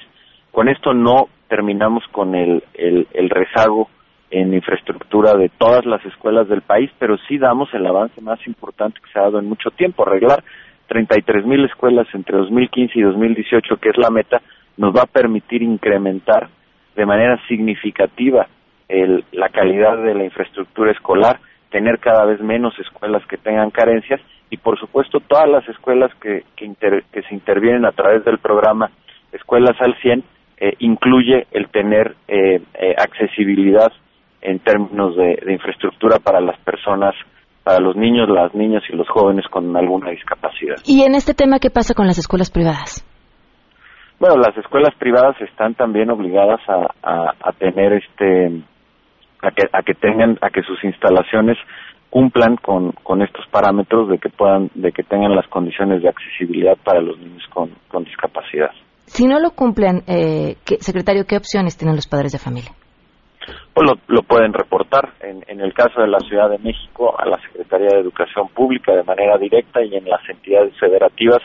Con 0.50 0.70
esto 0.70 0.94
no 0.94 1.28
terminamos 1.48 2.05
con 2.11 2.35
el, 2.35 2.64
el, 2.72 3.07
el 3.12 3.28
rezago 3.28 3.90
en 4.31 4.55
infraestructura 4.55 5.35
de 5.35 5.50
todas 5.50 5.85
las 5.85 6.02
escuelas 6.07 6.48
del 6.48 6.62
país, 6.62 6.90
pero 6.98 7.18
sí 7.28 7.37
damos 7.37 7.68
el 7.74 7.87
avance 7.87 8.18
más 8.22 8.38
importante 8.46 8.98
que 9.05 9.12
se 9.12 9.18
ha 9.18 9.22
dado 9.24 9.38
en 9.38 9.46
mucho 9.46 9.70
tiempo. 9.72 10.05
Arreglar 10.05 10.42
33 10.88 11.47
mil 11.47 11.64
escuelas 11.64 12.07
entre 12.14 12.37
2015 12.37 12.99
y 12.99 13.03
2018, 13.03 13.77
que 13.77 13.90
es 13.90 13.99
la 13.99 14.11
meta, 14.11 14.42
nos 14.77 14.95
va 14.95 15.03
a 15.03 15.07
permitir 15.07 15.62
incrementar 15.62 16.49
de 16.95 17.07
manera 17.07 17.40
significativa 17.49 18.47
el, 18.88 19.25
la 19.33 19.49
calidad 19.49 19.97
de 20.03 20.14
la 20.14 20.25
infraestructura 20.25 20.92
escolar, 20.92 21.40
tener 21.71 21.99
cada 21.99 22.27
vez 22.27 22.40
menos 22.40 22.79
escuelas 22.79 23.25
que 23.27 23.38
tengan 23.38 23.71
carencias 23.71 24.21
y, 24.51 24.59
por 24.59 24.79
supuesto, 24.79 25.21
todas 25.21 25.49
las 25.49 25.66
escuelas 25.68 26.14
que, 26.21 26.45
que, 26.57 26.66
inter, 26.66 27.05
que 27.11 27.23
se 27.23 27.35
intervienen 27.35 27.87
a 27.87 27.92
través 27.92 28.25
del 28.25 28.38
programa 28.38 28.90
Escuelas 29.33 29.81
al 29.81 29.97
100 29.97 30.23
eh, 30.59 30.75
incluye 30.81 31.47
el 31.51 31.68
tener 31.71 32.14
eh, 32.29 32.61
eh, 32.75 32.95
accesibilidad 32.99 33.90
en 34.42 34.59
términos 34.59 35.16
de, 35.16 35.38
de, 35.45 35.53
infraestructura 35.53 36.18
para 36.18 36.40
las 36.40 36.59
personas, 36.59 37.14
para 37.64 37.79
los 37.81 37.96
niños, 37.96 38.29
las 38.29 38.55
niñas 38.55 38.83
y 38.88 38.96
los 38.96 39.09
jóvenes 39.09 39.46
con 39.51 39.77
alguna 39.77 40.11
discapacidad. 40.11 40.77
¿Y 40.85 41.03
en 41.03 41.14
este 41.14 41.35
tema 41.35 41.59
qué 41.59 41.70
pasa 41.70 41.94
con 41.94 42.07
las 42.07 42.18
escuelas 42.18 42.51
privadas? 42.51 43.07
Bueno, 44.18 44.37
las 44.37 44.57
escuelas 44.57 44.94
privadas 44.98 45.35
están 45.40 45.75
también 45.75 46.11
obligadas 46.11 46.61
a, 46.68 46.87
a, 47.03 47.35
a 47.40 47.53
tener 47.53 47.92
este, 47.92 48.62
a 49.42 49.51
que, 49.51 49.64
a 49.72 49.83
que 49.83 49.94
tengan, 49.94 50.38
a 50.40 50.51
que 50.51 50.62
sus 50.62 50.83
instalaciones 50.85 51.59
cumplan 52.11 52.57
con, 52.57 52.92
con 52.92 53.22
estos 53.22 53.46
parámetros 53.51 54.09
de 54.09 54.18
que 54.18 54.29
puedan, 54.29 54.70
de 54.75 54.92
que 54.92 55.03
tengan 55.03 55.35
las 55.35 55.48
condiciones 55.48 56.03
de 56.03 56.09
accesibilidad 56.09 56.77
para 56.85 57.01
los 57.01 57.18
niños 57.18 57.42
con, 57.53 57.70
con 57.88 58.05
discapacidad. 58.05 58.70
Si 59.07 59.27
no 59.27 59.40
lo 59.40 59.51
cumplen, 59.53 60.03
eh, 60.07 60.57
¿qué, 60.64 60.77
secretario, 60.81 61.25
¿qué 61.27 61.37
opciones 61.37 61.77
tienen 61.77 61.96
los 61.96 62.07
padres 62.07 62.33
de 62.33 62.38
familia? 62.38 62.72
Pues 63.74 63.90
lo, 64.09 64.22
pueden 64.22 64.52
reportar, 64.52 65.11
en, 65.20 65.44
en, 65.46 65.61
el 65.61 65.72
caso 65.72 66.00
de 66.00 66.09
la 66.09 66.20
Ciudad 66.20 66.50
de 66.50 66.59
México, 66.59 67.14
a 67.18 67.26
la 67.26 67.38
Secretaría 67.40 67.88
de 67.88 68.00
Educación 68.00 68.48
Pública 68.48 68.92
de 68.92 69.02
manera 69.02 69.38
directa 69.38 69.83
y 69.83 69.94
en 69.96 70.09
las 70.09 70.20
entidades 70.28 70.78
federativas 70.78 71.40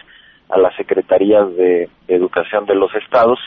a 0.50 0.58
las 0.58 0.76
secretarías 0.76 1.50
de, 1.56 1.90
de 2.08 2.16
educación 2.16 2.66
de 2.66 2.76
los 2.76 2.94
estados, 2.96 3.40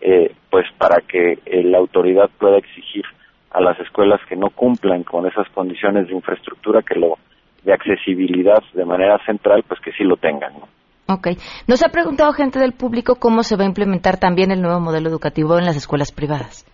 eh, 0.00 0.34
pues 0.50 0.66
para 0.78 1.00
que 1.00 1.38
eh, 1.46 1.62
la 1.64 1.78
autoridad 1.78 2.30
pueda 2.38 2.58
exigir 2.58 3.04
a 3.50 3.60
las 3.60 3.78
escuelas 3.80 4.20
que 4.28 4.36
no 4.36 4.50
cumplan 4.50 5.04
con 5.04 5.26
esas 5.26 5.48
condiciones 5.50 6.08
de 6.08 6.14
infraestructura 6.14 6.82
que 6.82 6.98
lo 6.98 7.18
de 7.62 7.72
accesibilidad 7.72 8.62
de 8.74 8.84
manera 8.84 9.18
central, 9.24 9.64
pues 9.66 9.80
que 9.80 9.92
sí 9.92 10.04
lo 10.04 10.16
tengan. 10.16 10.52
¿no? 10.54 10.68
Ok. 11.14 11.28
Nos 11.66 11.82
ha 11.82 11.88
preguntado 11.88 12.32
gente 12.32 12.58
del 12.58 12.72
público 12.72 13.16
cómo 13.16 13.42
se 13.42 13.56
va 13.56 13.64
a 13.64 13.66
implementar 13.66 14.18
también 14.18 14.50
el 14.50 14.60
nuevo 14.60 14.80
modelo 14.80 15.08
educativo 15.08 15.58
en 15.58 15.64
las 15.64 15.76
escuelas 15.76 16.12
privadas. 16.12 16.66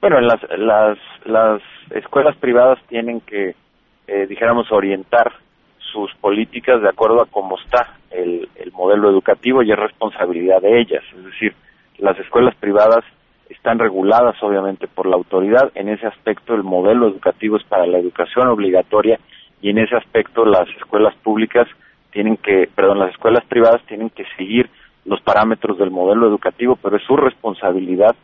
Bueno, 0.00 0.18
en 0.18 0.26
las, 0.26 0.40
las, 0.58 0.98
las 1.24 1.62
escuelas 1.90 2.36
privadas 2.36 2.78
tienen 2.88 3.20
que, 3.20 3.54
eh, 4.06 4.26
dijéramos, 4.26 4.70
orientar 4.70 5.32
sus 5.78 6.14
políticas 6.16 6.82
de 6.82 6.88
acuerdo 6.88 7.22
a 7.22 7.26
cómo 7.26 7.58
está 7.58 7.94
el, 8.10 8.48
el 8.56 8.72
modelo 8.72 9.08
educativo 9.08 9.62
y 9.62 9.72
es 9.72 9.78
responsabilidad 9.78 10.60
de 10.60 10.80
ellas. 10.80 11.02
Es 11.16 11.24
decir, 11.24 11.54
las 11.98 12.18
escuelas 12.18 12.54
privadas 12.56 13.04
están 13.48 13.78
reguladas 13.78 14.36
obviamente 14.42 14.88
por 14.88 15.06
la 15.06 15.16
autoridad. 15.16 15.70
En 15.74 15.88
ese 15.88 16.06
aspecto 16.06 16.54
el 16.54 16.62
modelo 16.62 17.08
educativo 17.08 17.56
es 17.56 17.64
para 17.64 17.86
la 17.86 17.98
educación 17.98 18.48
obligatoria 18.48 19.18
y 19.62 19.70
en 19.70 19.78
ese 19.78 19.96
aspecto 19.96 20.44
las 20.44 20.68
escuelas 20.76 21.14
públicas 21.22 21.66
tienen 22.10 22.36
que, 22.36 22.68
perdón, 22.74 22.98
las 22.98 23.10
escuelas 23.10 23.44
privadas 23.46 23.82
tienen 23.86 24.10
que 24.10 24.24
seguir 24.36 24.68
los 25.04 25.20
parámetros 25.20 25.78
del 25.78 25.90
modelo 25.90 26.26
educativo, 26.26 26.76
pero 26.76 26.96
es 26.96 27.02
su 27.04 27.16
responsabilidad 27.16 28.16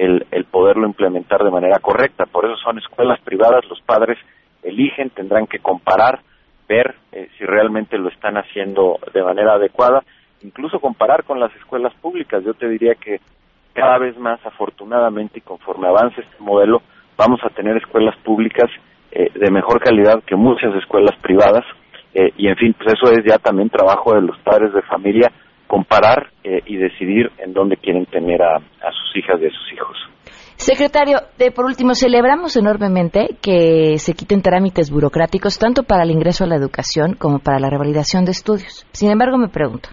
el, 0.00 0.26
el 0.30 0.44
poderlo 0.46 0.86
implementar 0.86 1.44
de 1.44 1.50
manera 1.50 1.78
correcta. 1.78 2.24
Por 2.24 2.46
eso 2.46 2.56
son 2.56 2.78
escuelas 2.78 3.20
privadas, 3.20 3.66
los 3.68 3.82
padres 3.82 4.16
eligen, 4.62 5.10
tendrán 5.10 5.46
que 5.46 5.58
comparar, 5.58 6.20
ver 6.66 6.94
eh, 7.12 7.28
si 7.36 7.44
realmente 7.44 7.98
lo 7.98 8.08
están 8.08 8.38
haciendo 8.38 8.98
de 9.12 9.22
manera 9.22 9.54
adecuada, 9.54 10.02
incluso 10.42 10.80
comparar 10.80 11.24
con 11.24 11.38
las 11.38 11.54
escuelas 11.56 11.92
públicas. 12.00 12.42
Yo 12.44 12.54
te 12.54 12.66
diría 12.66 12.94
que 12.94 13.20
cada 13.74 13.98
vez 13.98 14.16
más, 14.16 14.40
afortunadamente, 14.46 15.38
y 15.38 15.42
conforme 15.42 15.88
avance 15.88 16.22
este 16.22 16.42
modelo, 16.42 16.80
vamos 17.18 17.40
a 17.44 17.50
tener 17.50 17.76
escuelas 17.76 18.16
públicas 18.24 18.70
eh, 19.10 19.30
de 19.34 19.50
mejor 19.50 19.80
calidad 19.80 20.22
que 20.24 20.34
muchas 20.34 20.74
escuelas 20.76 21.14
privadas. 21.20 21.64
Eh, 22.14 22.32
y 22.38 22.48
en 22.48 22.56
fin, 22.56 22.74
pues 22.78 22.94
eso 22.94 23.12
es 23.12 23.22
ya 23.24 23.36
también 23.36 23.68
trabajo 23.68 24.14
de 24.14 24.22
los 24.22 24.38
padres 24.38 24.72
de 24.72 24.82
familia, 24.82 25.30
comparar 25.70 26.30
eh, 26.42 26.62
y 26.66 26.76
decidir 26.76 27.30
en 27.38 27.52
dónde 27.52 27.76
quieren 27.76 28.04
tener 28.06 28.42
a, 28.42 28.56
a 28.56 28.90
sus 28.90 29.16
hijas 29.16 29.40
y 29.40 29.46
a 29.46 29.50
sus 29.50 29.72
hijos. 29.72 29.96
Secretario, 30.56 31.20
de, 31.38 31.52
por 31.52 31.64
último, 31.64 31.94
celebramos 31.94 32.54
enormemente 32.54 33.38
que 33.40 33.96
se 33.98 34.12
quiten 34.12 34.42
trámites 34.42 34.90
burocráticos 34.90 35.58
tanto 35.58 35.84
para 35.84 36.02
el 36.02 36.10
ingreso 36.10 36.44
a 36.44 36.48
la 36.48 36.56
educación 36.56 37.14
como 37.14 37.38
para 37.38 37.58
la 37.60 37.70
revalidación 37.70 38.26
de 38.26 38.32
estudios. 38.32 38.84
Sin 38.92 39.10
embargo, 39.10 39.38
me 39.38 39.48
pregunto, 39.48 39.88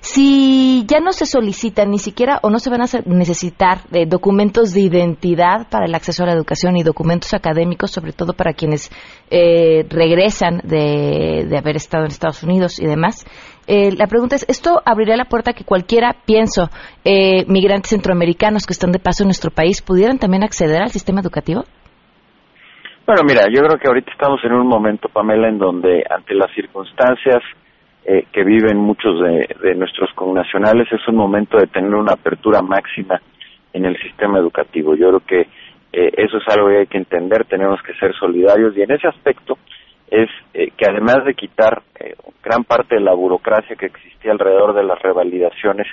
si 0.00 0.86
ya 0.86 1.00
no 1.00 1.12
se 1.12 1.26
solicitan 1.26 1.90
ni 1.90 1.98
siquiera 1.98 2.38
o 2.42 2.48
no 2.48 2.60
se 2.60 2.70
van 2.70 2.80
a 2.80 2.86
necesitar 3.04 3.80
eh, 3.92 4.06
documentos 4.06 4.72
de 4.72 4.80
identidad 4.80 5.68
para 5.68 5.84
el 5.84 5.94
acceso 5.94 6.22
a 6.22 6.26
la 6.26 6.32
educación 6.32 6.78
y 6.78 6.82
documentos 6.82 7.34
académicos, 7.34 7.90
sobre 7.90 8.12
todo 8.12 8.32
para 8.32 8.54
quienes 8.54 8.90
eh, 9.30 9.84
regresan 9.90 10.62
de, 10.64 11.44
de, 11.46 11.58
haber 11.58 11.76
estado 11.76 12.04
en 12.04 12.12
Estados 12.12 12.42
Unidos 12.42 12.80
y 12.80 12.86
demás, 12.86 13.26
eh, 13.66 13.90
la 13.96 14.06
pregunta 14.06 14.36
es, 14.36 14.46
¿esto 14.48 14.80
abriría 14.84 15.16
la 15.16 15.24
puerta 15.24 15.50
a 15.50 15.54
que 15.54 15.64
cualquiera, 15.64 16.14
pienso, 16.24 16.68
eh, 17.04 17.44
migrantes 17.48 17.90
centroamericanos 17.90 18.66
que 18.66 18.72
están 18.72 18.92
de 18.92 18.98
paso 18.98 19.22
en 19.22 19.28
nuestro 19.28 19.50
país, 19.50 19.82
pudieran 19.82 20.18
también 20.18 20.44
acceder 20.44 20.82
al 20.82 20.90
sistema 20.90 21.20
educativo? 21.20 21.64
Bueno, 23.06 23.22
mira, 23.24 23.46
yo 23.52 23.62
creo 23.62 23.78
que 23.78 23.88
ahorita 23.88 24.10
estamos 24.10 24.40
en 24.44 24.52
un 24.52 24.66
momento, 24.66 25.08
Pamela, 25.08 25.48
en 25.48 25.58
donde 25.58 26.02
ante 26.10 26.34
las 26.34 26.52
circunstancias 26.54 27.42
eh, 28.04 28.26
que 28.32 28.44
viven 28.44 28.78
muchos 28.78 29.20
de, 29.20 29.48
de 29.62 29.74
nuestros 29.74 30.10
connacionales 30.14 30.86
es 30.92 31.06
un 31.08 31.16
momento 31.16 31.58
de 31.58 31.66
tener 31.66 31.94
una 31.94 32.14
apertura 32.14 32.62
máxima 32.62 33.20
en 33.72 33.84
el 33.84 33.96
sistema 33.98 34.38
educativo. 34.38 34.94
Yo 34.94 35.08
creo 35.08 35.20
que 35.20 35.40
eh, 35.92 36.12
eso 36.16 36.38
es 36.38 36.48
algo 36.48 36.68
que 36.68 36.78
hay 36.78 36.86
que 36.86 36.98
entender, 36.98 37.44
tenemos 37.46 37.80
que 37.82 37.94
ser 37.94 38.14
solidarios 38.14 38.76
y 38.76 38.82
en 38.82 38.90
ese 38.90 39.08
aspecto 39.08 39.58
es 40.10 40.28
eh, 40.54 40.70
que 40.76 40.86
además 40.88 41.24
de 41.24 41.34
quitar 41.34 41.82
eh, 41.98 42.14
gran 42.42 42.64
parte 42.64 42.96
de 42.96 43.00
la 43.00 43.14
burocracia 43.14 43.76
que 43.76 43.86
existía 43.86 44.32
alrededor 44.32 44.74
de 44.74 44.84
las 44.84 45.00
revalidaciones, 45.02 45.86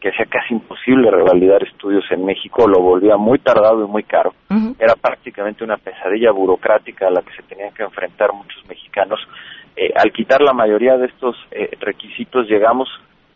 que 0.00 0.10
hacía 0.10 0.26
casi 0.26 0.54
imposible 0.54 1.10
revalidar 1.10 1.62
estudios 1.64 2.04
en 2.10 2.24
México, 2.24 2.68
lo 2.68 2.80
volvía 2.80 3.16
muy 3.16 3.38
tardado 3.38 3.84
y 3.84 3.88
muy 3.88 4.04
caro. 4.04 4.32
Uh 4.48 4.54
-huh. 4.54 4.76
Era 4.78 4.94
prácticamente 4.94 5.64
una 5.64 5.76
pesadilla 5.76 6.30
burocrática 6.30 7.08
a 7.08 7.10
la 7.10 7.22
que 7.22 7.34
se 7.34 7.42
tenían 7.42 7.74
que 7.74 7.82
enfrentar 7.82 8.32
muchos 8.32 8.64
mexicanos. 8.68 9.20
Eh, 9.76 9.92
al 9.94 10.12
quitar 10.12 10.40
la 10.40 10.52
mayoría 10.52 10.96
de 10.96 11.06
estos 11.06 11.36
eh, 11.50 11.70
requisitos 11.80 12.48
llegamos 12.48 12.88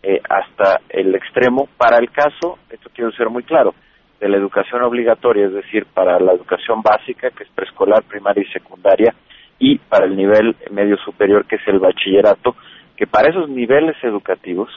eh, 0.02 0.20
hasta 0.28 0.80
el 0.88 1.14
extremo. 1.14 1.68
Para 1.76 1.98
el 1.98 2.10
caso, 2.10 2.58
esto 2.70 2.90
quiero 2.94 3.12
ser 3.12 3.28
muy 3.28 3.42
claro, 3.42 3.74
de 4.20 4.28
la 4.28 4.36
educación 4.36 4.82
obligatoria, 4.82 5.46
es 5.46 5.52
decir, 5.52 5.86
para 5.92 6.18
la 6.20 6.32
educación 6.32 6.80
básica, 6.82 7.30
que 7.30 7.44
es 7.44 7.50
preescolar, 7.50 8.02
primaria 8.04 8.42
y 8.42 8.52
secundaria, 8.52 9.14
y 9.58 9.78
para 9.78 10.06
el 10.06 10.16
nivel 10.16 10.56
medio 10.70 10.96
superior, 10.98 11.46
que 11.46 11.56
es 11.56 11.68
el 11.68 11.78
bachillerato, 11.78 12.56
que 12.96 13.06
para 13.06 13.30
esos 13.30 13.48
niveles 13.48 13.96
educativos, 14.02 14.68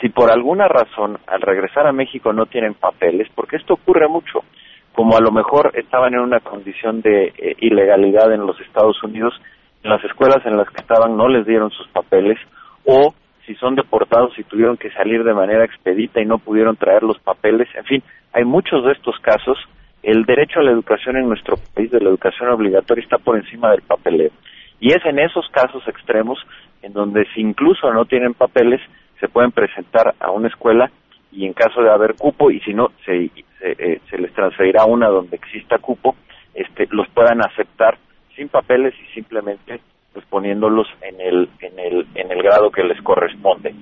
si 0.00 0.08
por 0.08 0.30
alguna 0.30 0.68
razón 0.68 1.18
al 1.26 1.40
regresar 1.40 1.86
a 1.86 1.92
México 1.92 2.32
no 2.32 2.46
tienen 2.46 2.74
papeles, 2.74 3.28
porque 3.34 3.56
esto 3.56 3.74
ocurre 3.74 4.08
mucho, 4.08 4.44
como 4.92 5.16
a 5.16 5.20
lo 5.20 5.30
mejor 5.30 5.72
estaban 5.74 6.14
en 6.14 6.20
una 6.20 6.40
condición 6.40 7.00
de 7.02 7.32
eh, 7.36 7.56
ilegalidad 7.60 8.32
en 8.32 8.46
los 8.46 8.60
Estados 8.60 9.02
Unidos, 9.02 9.34
en 9.82 9.90
las 9.90 10.02
escuelas 10.04 10.44
en 10.44 10.56
las 10.56 10.68
que 10.70 10.80
estaban 10.80 11.16
no 11.16 11.28
les 11.28 11.46
dieron 11.46 11.70
sus 11.70 11.86
papeles, 11.88 12.38
o 12.84 13.14
si 13.46 13.54
son 13.54 13.74
deportados 13.74 14.36
y 14.38 14.44
tuvieron 14.44 14.76
que 14.76 14.90
salir 14.90 15.22
de 15.22 15.32
manera 15.32 15.64
expedita 15.64 16.20
y 16.20 16.26
no 16.26 16.38
pudieron 16.38 16.76
traer 16.76 17.02
los 17.02 17.18
papeles, 17.20 17.68
en 17.74 17.84
fin, 17.84 18.02
hay 18.32 18.44
muchos 18.44 18.84
de 18.84 18.92
estos 18.92 19.18
casos. 19.20 19.56
El 20.06 20.24
derecho 20.24 20.60
a 20.60 20.62
la 20.62 20.70
educación 20.70 21.16
en 21.16 21.26
nuestro 21.26 21.56
país, 21.74 21.90
de 21.90 21.98
la 21.98 22.10
educación 22.10 22.48
obligatoria, 22.50 23.02
está 23.02 23.18
por 23.18 23.36
encima 23.36 23.72
del 23.72 23.82
papeleo. 23.82 24.30
Y 24.78 24.92
es 24.92 25.04
en 25.04 25.18
esos 25.18 25.48
casos 25.48 25.82
extremos 25.88 26.38
en 26.82 26.92
donde 26.92 27.26
si 27.34 27.40
incluso 27.40 27.92
no 27.92 28.04
tienen 28.04 28.32
papeles, 28.32 28.80
se 29.18 29.26
pueden 29.26 29.50
presentar 29.50 30.14
a 30.20 30.30
una 30.30 30.46
escuela 30.46 30.92
y 31.32 31.44
en 31.44 31.54
caso 31.54 31.82
de 31.82 31.90
haber 31.90 32.14
cupo 32.14 32.52
y 32.52 32.60
si 32.60 32.72
no 32.72 32.92
se, 33.04 33.32
se, 33.58 34.00
se 34.08 34.18
les 34.18 34.32
transferirá 34.32 34.84
una 34.84 35.08
donde 35.08 35.34
exista 35.34 35.78
cupo, 35.78 36.14
este, 36.54 36.86
los 36.92 37.08
puedan 37.08 37.40
aceptar 37.40 37.98
sin 38.36 38.48
papeles 38.48 38.94
y 39.02 39.12
simplemente 39.12 39.80
pues 40.12 40.24
poniéndolos 40.26 40.86
en 41.02 41.20
el 41.20 41.48
en 41.60 41.78
el 41.80 42.06
en 42.14 42.30
el 42.30 42.42
grado 42.44 42.70
que 42.70 42.84
les 42.84 43.00
corresponde 43.02 43.74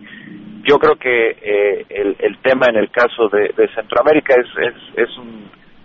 yo 0.63 0.79
creo 0.79 0.97
que 0.97 1.37
eh, 1.43 1.87
el, 1.91 2.17
el 2.19 2.39
tema 2.39 2.67
en 2.69 2.77
el 2.77 2.91
caso 2.91 3.29
de, 3.29 3.53
de 3.57 3.69
Centroamérica 3.75 4.35
es, 4.35 4.47
es 4.57 5.09
es 5.09 5.19
un 5.19 5.45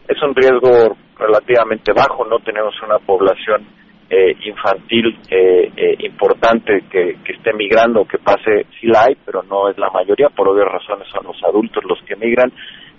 es 0.10 0.22
un 0.24 0.36
riesgo 0.36 0.98
relativamente 1.18 1.94
bajo 1.94 2.26
no 2.26 2.40
tenemos 2.40 2.74
una 2.82 2.98
población 2.98 3.66
eh, 4.10 4.36
infantil 4.44 5.20
eh, 5.30 5.72
eh, 5.78 5.96
importante 6.00 6.84
que, 6.90 7.18
que 7.24 7.34
esté 7.34 7.54
migrando 7.54 8.06
que 8.06 8.18
pase 8.18 8.66
sí 8.80 8.88
la 8.88 9.04
hay 9.04 9.16
pero 9.24 9.44
no 9.44 9.70
es 9.70 9.78
la 9.78 9.92
mayoría. 9.92 10.30
Por 10.30 10.50
obvias 10.50 10.68
razones 10.68 11.08
son 11.10 11.26
los 11.26 11.42
adultos 11.44 11.84
los 11.88 12.02
que 12.04 12.16
migran 12.16 12.52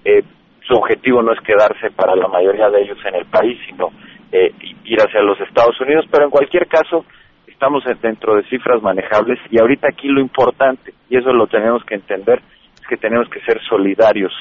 eh, 0.05 0.23
su 0.66 0.75
objetivo 0.75 1.20
no 1.20 1.33
es 1.33 1.40
quedarse 1.40 1.90
para 1.90 2.14
la 2.14 2.29
mayoría 2.29 2.70
de 2.70 2.83
ellos 2.83 2.99
en 3.05 3.16
el 3.16 3.27
país 3.27 3.59
sino 3.66 3.90
eh, 4.33 4.55
ir 4.85 5.01
hacia 5.01 5.23
los 5.23 5.40
Estados 5.40 5.81
Unidos, 5.81 6.07
pero 6.09 6.25
en 6.25 6.31
cualquier 6.31 6.68
caso 6.68 7.05
estamos 7.49 7.83
dentro 8.01 8.37
de 8.37 8.44
cifras 8.44 8.81
manejables 8.81 9.40
y 9.51 9.59
ahorita 9.61 9.88
aquí 9.88 10.07
lo 10.07 10.20
importante, 10.20 10.94
y 11.09 11.16
eso 11.16 11.33
lo 11.33 11.49
tenemos 11.49 11.85
que 11.85 11.96
entender, 11.96 12.40
es 12.81 12.87
que 12.87 12.96
tenemos 12.96 13.29
que 13.29 13.40
ser 13.40 13.61
solidarios 13.68 14.33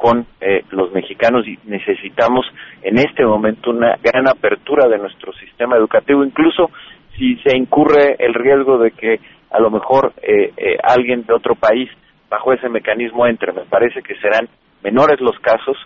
con 0.00 0.26
eh, 0.40 0.64
los 0.70 0.90
mexicanos 0.92 1.46
y 1.46 1.58
necesitamos 1.64 2.46
en 2.82 2.98
este 2.98 3.24
momento 3.24 3.70
una 3.70 3.96
gran 4.02 4.26
apertura 4.28 4.88
de 4.88 4.96
nuestro 4.96 5.32
sistema 5.34 5.76
educativo, 5.76 6.24
incluso 6.24 6.70
si 7.18 7.36
se 7.44 7.54
incurre 7.54 8.16
el 8.18 8.32
riesgo 8.32 8.78
de 8.78 8.92
que 8.92 9.20
a 9.50 9.60
lo 9.60 9.70
mejor 9.70 10.14
eh, 10.22 10.52
eh, 10.56 10.78
alguien 10.82 11.26
de 11.26 11.34
otro 11.34 11.54
país 11.54 11.90
bajo 12.30 12.54
ese 12.54 12.70
mecanismo 12.70 13.26
entre. 13.26 13.52
Me 13.52 13.66
parece 13.66 14.02
que 14.02 14.14
serán 14.16 14.48
menores 14.82 15.20
los 15.20 15.38
casos, 15.40 15.76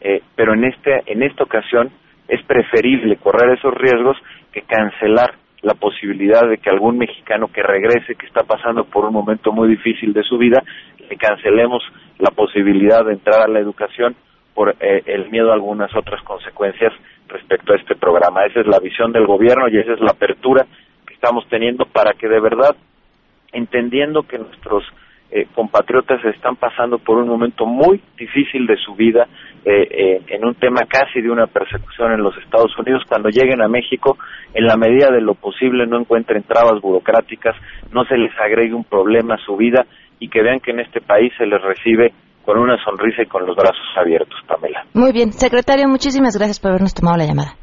eh, 0.00 0.20
pero 0.34 0.54
en 0.54 0.64
este 0.64 1.02
en 1.06 1.22
esta 1.22 1.44
ocasión 1.44 1.90
es 2.26 2.42
preferible 2.44 3.16
correr 3.16 3.56
esos 3.56 3.74
riesgos 3.74 4.16
que 4.52 4.62
cancelar 4.62 5.34
la 5.62 5.74
posibilidad 5.74 6.48
de 6.48 6.58
que 6.58 6.70
algún 6.70 6.98
mexicano 6.98 7.48
que 7.48 7.62
regrese, 7.62 8.14
que 8.14 8.26
está 8.26 8.44
pasando 8.44 8.84
por 8.84 9.04
un 9.04 9.12
momento 9.12 9.52
muy 9.52 9.68
difícil 9.68 10.12
de 10.12 10.22
su 10.22 10.38
vida, 10.38 10.62
le 11.08 11.16
cancelemos 11.16 11.82
la 12.18 12.30
posibilidad 12.30 13.04
de 13.04 13.14
entrar 13.14 13.42
a 13.42 13.48
la 13.48 13.58
educación 13.58 14.16
por 14.54 14.76
eh, 14.80 15.02
el 15.06 15.30
miedo 15.30 15.50
a 15.50 15.54
algunas 15.54 15.94
otras 15.94 16.22
consecuencias 16.22 16.92
respecto 17.28 17.72
a 17.72 17.76
este 17.76 17.94
programa. 17.94 18.44
Esa 18.46 18.60
es 18.60 18.66
la 18.66 18.78
visión 18.78 19.12
del 19.12 19.26
gobierno 19.26 19.68
y 19.68 19.78
esa 19.78 19.92
es 19.92 20.00
la 20.00 20.12
apertura 20.12 20.66
que 21.06 21.14
estamos 21.14 21.46
teniendo 21.48 21.84
para 21.86 22.14
que 22.14 22.28
de 22.28 22.40
verdad, 22.40 22.76
entendiendo 23.52 24.22
que 24.22 24.38
nuestros 24.38 24.84
eh, 25.32 25.46
compatriotas 25.54 26.24
están 26.24 26.56
pasando 26.56 26.98
por 26.98 27.18
un 27.18 27.28
momento 27.28 27.64
muy 27.64 28.00
difícil 28.18 28.66
de 28.66 28.76
su 28.76 28.94
vida, 28.94 29.28
eh, 29.64 29.86
eh, 29.90 30.22
en 30.28 30.44
un 30.44 30.54
tema 30.54 30.80
casi 30.88 31.20
de 31.20 31.30
una 31.30 31.46
persecución 31.46 32.12
en 32.12 32.22
los 32.22 32.36
Estados 32.38 32.76
Unidos, 32.78 33.04
cuando 33.08 33.28
lleguen 33.28 33.62
a 33.62 33.68
México, 33.68 34.16
en 34.54 34.66
la 34.66 34.76
medida 34.76 35.10
de 35.10 35.20
lo 35.20 35.34
posible 35.34 35.86
no 35.86 36.00
encuentren 36.00 36.42
trabas 36.42 36.80
burocráticas, 36.80 37.54
no 37.92 38.04
se 38.04 38.16
les 38.16 38.32
agregue 38.40 38.74
un 38.74 38.84
problema 38.84 39.34
a 39.34 39.44
su 39.44 39.56
vida 39.56 39.86
y 40.18 40.28
que 40.28 40.42
vean 40.42 40.60
que 40.60 40.72
en 40.72 40.80
este 40.80 41.00
país 41.00 41.32
se 41.38 41.46
les 41.46 41.62
recibe 41.62 42.12
con 42.44 42.58
una 42.58 42.76
sonrisa 42.82 43.22
y 43.22 43.26
con 43.26 43.46
los 43.46 43.54
brazos 43.54 43.86
abiertos, 43.96 44.36
Pamela. 44.48 44.84
Muy 44.94 45.12
bien, 45.12 45.32
secretario, 45.32 45.88
muchísimas 45.88 46.36
gracias 46.36 46.58
por 46.58 46.70
habernos 46.70 46.94
tomado 46.94 47.18
la 47.18 47.26
llamada. 47.26 47.54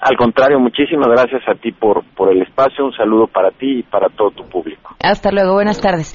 Al 0.00 0.16
contrario, 0.16 0.60
muchísimas 0.60 1.08
gracias 1.08 1.42
a 1.48 1.54
ti 1.54 1.72
por, 1.72 2.04
por 2.14 2.30
el 2.30 2.42
espacio, 2.42 2.84
un 2.84 2.92
saludo 2.92 3.26
para 3.26 3.50
ti 3.50 3.80
y 3.80 3.82
para 3.82 4.08
todo 4.08 4.30
tu 4.30 4.44
público. 4.44 4.94
Hasta 5.02 5.32
luego, 5.32 5.54
buenas 5.54 5.80
tardes. 5.80 6.14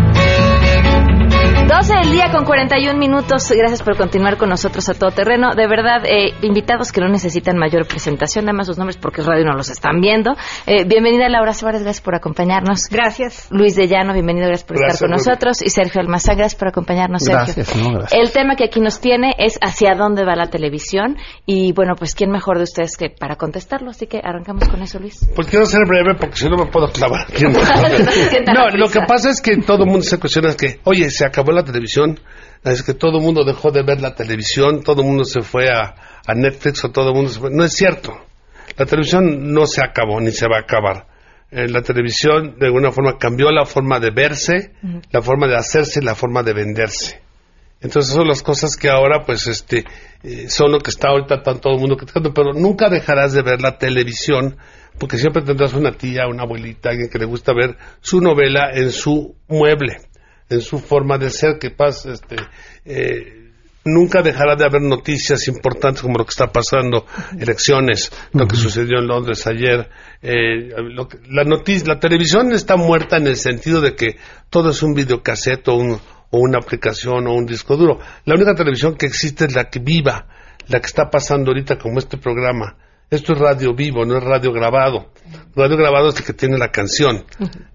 12 1.71 1.93
del 2.03 2.11
día 2.11 2.29
con 2.33 2.43
41 2.43 2.99
minutos. 2.99 3.49
Gracias 3.49 3.81
por 3.81 3.95
continuar 3.95 4.35
con 4.35 4.49
nosotros 4.49 4.89
a 4.89 4.93
todo 4.93 5.11
terreno. 5.11 5.55
De 5.55 5.67
verdad, 5.67 6.03
eh, 6.05 6.33
invitados 6.41 6.91
que 6.91 6.99
no 6.99 7.07
necesitan 7.07 7.57
mayor 7.57 7.87
presentación, 7.87 8.43
además 8.43 8.67
sus 8.67 8.77
nombres 8.77 8.97
porque 8.97 9.21
radio 9.21 9.45
no 9.45 9.53
los 9.53 9.69
están 9.69 10.01
viendo. 10.01 10.35
Eh, 10.67 10.83
bienvenida 10.83 11.29
Laura 11.29 11.53
Suárez, 11.53 11.83
gracias 11.83 12.03
por 12.03 12.13
acompañarnos. 12.13 12.89
Gracias. 12.91 13.47
Luis 13.51 13.77
de 13.77 13.87
Llano, 13.87 14.11
bienvenido, 14.11 14.47
gracias 14.47 14.67
por 14.67 14.77
Gracias, 14.79 14.95
estar 14.95 15.07
con 15.07 15.15
nosotros. 15.15 15.61
Y 15.61 15.69
Sergio 15.69 16.01
Almazán, 16.01 16.35
gracias 16.35 16.59
por 16.59 16.67
acompañarnos, 16.67 17.23
Sergio. 17.23 17.53
Gracias, 17.55 17.75
no, 17.77 17.99
gracias. 17.99 18.21
El 18.21 18.31
tema 18.33 18.57
que 18.57 18.65
aquí 18.65 18.81
nos 18.81 18.99
tiene 18.99 19.33
es 19.37 19.57
hacia 19.61 19.95
dónde 19.95 20.25
va 20.25 20.35
la 20.35 20.47
televisión. 20.47 21.15
Y 21.45 21.71
bueno, 21.71 21.95
pues 21.97 22.15
quién 22.15 22.31
mejor 22.31 22.57
de 22.57 22.63
ustedes 22.63 22.97
que 22.97 23.09
para 23.17 23.37
contestarlo. 23.37 23.91
Así 23.91 24.07
que 24.07 24.19
arrancamos 24.21 24.67
con 24.67 24.81
eso, 24.81 24.99
Luis. 24.99 25.25
Pues 25.33 25.47
quiero 25.47 25.65
ser 25.65 25.83
breve 25.87 26.15
porque 26.19 26.35
si 26.35 26.49
no 26.49 26.57
me 26.57 26.65
puedo 26.65 26.91
clavar. 26.91 27.27
no, 28.53 28.77
lo 28.77 28.89
que 28.89 28.99
pasa 29.07 29.29
es 29.29 29.41
que 29.41 29.55
todo 29.55 29.85
el 29.85 29.89
mundo 29.89 30.01
se 30.01 30.19
cuestiona 30.19 30.53
que, 30.53 30.81
oye, 30.83 31.09
se 31.09 31.25
acabó 31.25 31.53
la 31.53 31.60
televisión, 31.63 32.19
es 32.63 32.83
que 32.83 32.93
todo 32.93 33.17
el 33.17 33.23
mundo 33.23 33.43
dejó 33.43 33.71
de 33.71 33.83
ver 33.83 34.01
la 34.01 34.15
televisión, 34.15 34.83
todo 34.83 35.01
el 35.01 35.07
mundo 35.07 35.23
se 35.25 35.41
fue 35.41 35.69
a, 35.69 35.95
a 36.25 36.33
Netflix 36.33 36.83
o 36.83 36.91
todo 36.91 37.09
el 37.09 37.15
mundo 37.15 37.29
se 37.29 37.39
fue. 37.39 37.49
No 37.51 37.63
es 37.63 37.73
cierto. 37.73 38.13
La 38.77 38.85
televisión 38.85 39.53
no 39.53 39.65
se 39.65 39.83
acabó 39.83 40.19
ni 40.19 40.31
se 40.31 40.47
va 40.47 40.57
a 40.57 40.61
acabar. 40.61 41.07
Eh, 41.51 41.67
la 41.67 41.81
televisión 41.81 42.55
de 42.57 42.67
alguna 42.67 42.91
forma 42.91 43.17
cambió 43.17 43.51
la 43.51 43.65
forma 43.65 43.99
de 43.99 44.11
verse, 44.11 44.71
la 45.11 45.21
forma 45.21 45.47
de 45.47 45.57
hacerse, 45.57 46.01
la 46.01 46.15
forma 46.15 46.43
de 46.43 46.53
venderse. 46.53 47.21
Entonces 47.81 48.13
son 48.13 48.27
las 48.27 48.41
cosas 48.41 48.77
que 48.77 48.89
ahora 48.89 49.23
pues 49.25 49.47
este 49.47 49.83
eh, 50.23 50.47
son 50.49 50.71
lo 50.71 50.79
que 50.79 50.91
está 50.91 51.09
ahorita 51.09 51.41
tan 51.41 51.59
todo 51.59 51.73
el 51.73 51.79
mundo 51.79 51.97
criticando, 51.97 52.33
pero 52.33 52.53
nunca 52.53 52.89
dejarás 52.89 53.33
de 53.33 53.41
ver 53.41 53.61
la 53.61 53.77
televisión 53.77 54.57
porque 54.99 55.17
siempre 55.17 55.41
tendrás 55.41 55.73
una 55.73 55.91
tía, 55.91 56.27
una 56.27 56.43
abuelita, 56.43 56.89
alguien 56.89 57.09
que 57.09 57.19
le 57.19 57.25
gusta 57.25 57.53
ver 57.53 57.75
su 58.01 58.21
novela 58.21 58.71
en 58.73 58.91
su 58.91 59.35
mueble, 59.47 59.97
en 60.55 60.61
su 60.61 60.79
forma 60.79 61.17
de 61.17 61.29
ser, 61.29 61.57
que 61.59 61.71
pasa, 61.71 62.11
este, 62.13 62.35
eh, 62.85 63.37
nunca 63.83 64.21
dejará 64.21 64.55
de 64.55 64.65
haber 64.65 64.81
noticias 64.81 65.47
importantes 65.47 66.01
como 66.03 66.17
lo 66.17 66.25
que 66.25 66.29
está 66.31 66.51
pasando, 66.51 67.05
elecciones, 67.39 68.11
lo 68.33 68.47
que 68.47 68.55
sucedió 68.55 68.99
en 68.99 69.07
Londres 69.07 69.45
ayer. 69.47 69.89
eh, 70.23 70.69
lo 70.77 71.07
que- 71.07 71.17
la, 71.29 71.43
noticia, 71.45 71.87
la 71.87 71.99
televisión 71.99 72.51
está 72.51 72.75
muerta 72.75 73.17
en 73.17 73.25
el 73.25 73.37
sentido 73.37 73.81
de 73.81 73.95
que 73.95 74.17
todo 74.51 74.69
es 74.69 74.83
un 74.83 74.93
videocassette 74.93 75.67
o, 75.69 75.73
un- 75.75 75.93
o 75.93 76.37
una 76.39 76.59
aplicación 76.59 77.25
o 77.25 77.33
un 77.33 77.47
disco 77.47 77.75
duro. 77.75 77.99
La 78.25 78.35
única 78.35 78.53
televisión 78.53 78.95
que 78.95 79.07
existe 79.07 79.45
es 79.45 79.55
la 79.55 79.69
que 79.71 79.79
viva, 79.79 80.27
la 80.67 80.79
que 80.79 80.85
está 80.85 81.09
pasando 81.09 81.49
ahorita 81.49 81.79
como 81.79 81.97
este 81.97 82.17
programa. 82.17 82.75
Esto 83.11 83.33
es 83.33 83.39
radio 83.39 83.73
vivo, 83.75 84.05
no 84.05 84.17
es 84.17 84.23
radio 84.23 84.53
grabado. 84.53 85.11
Radio 85.53 85.75
grabado 85.75 86.09
es 86.09 86.15
el 86.19 86.25
que 86.25 86.31
tiene 86.33 86.57
la 86.57 86.69
canción. 86.71 87.25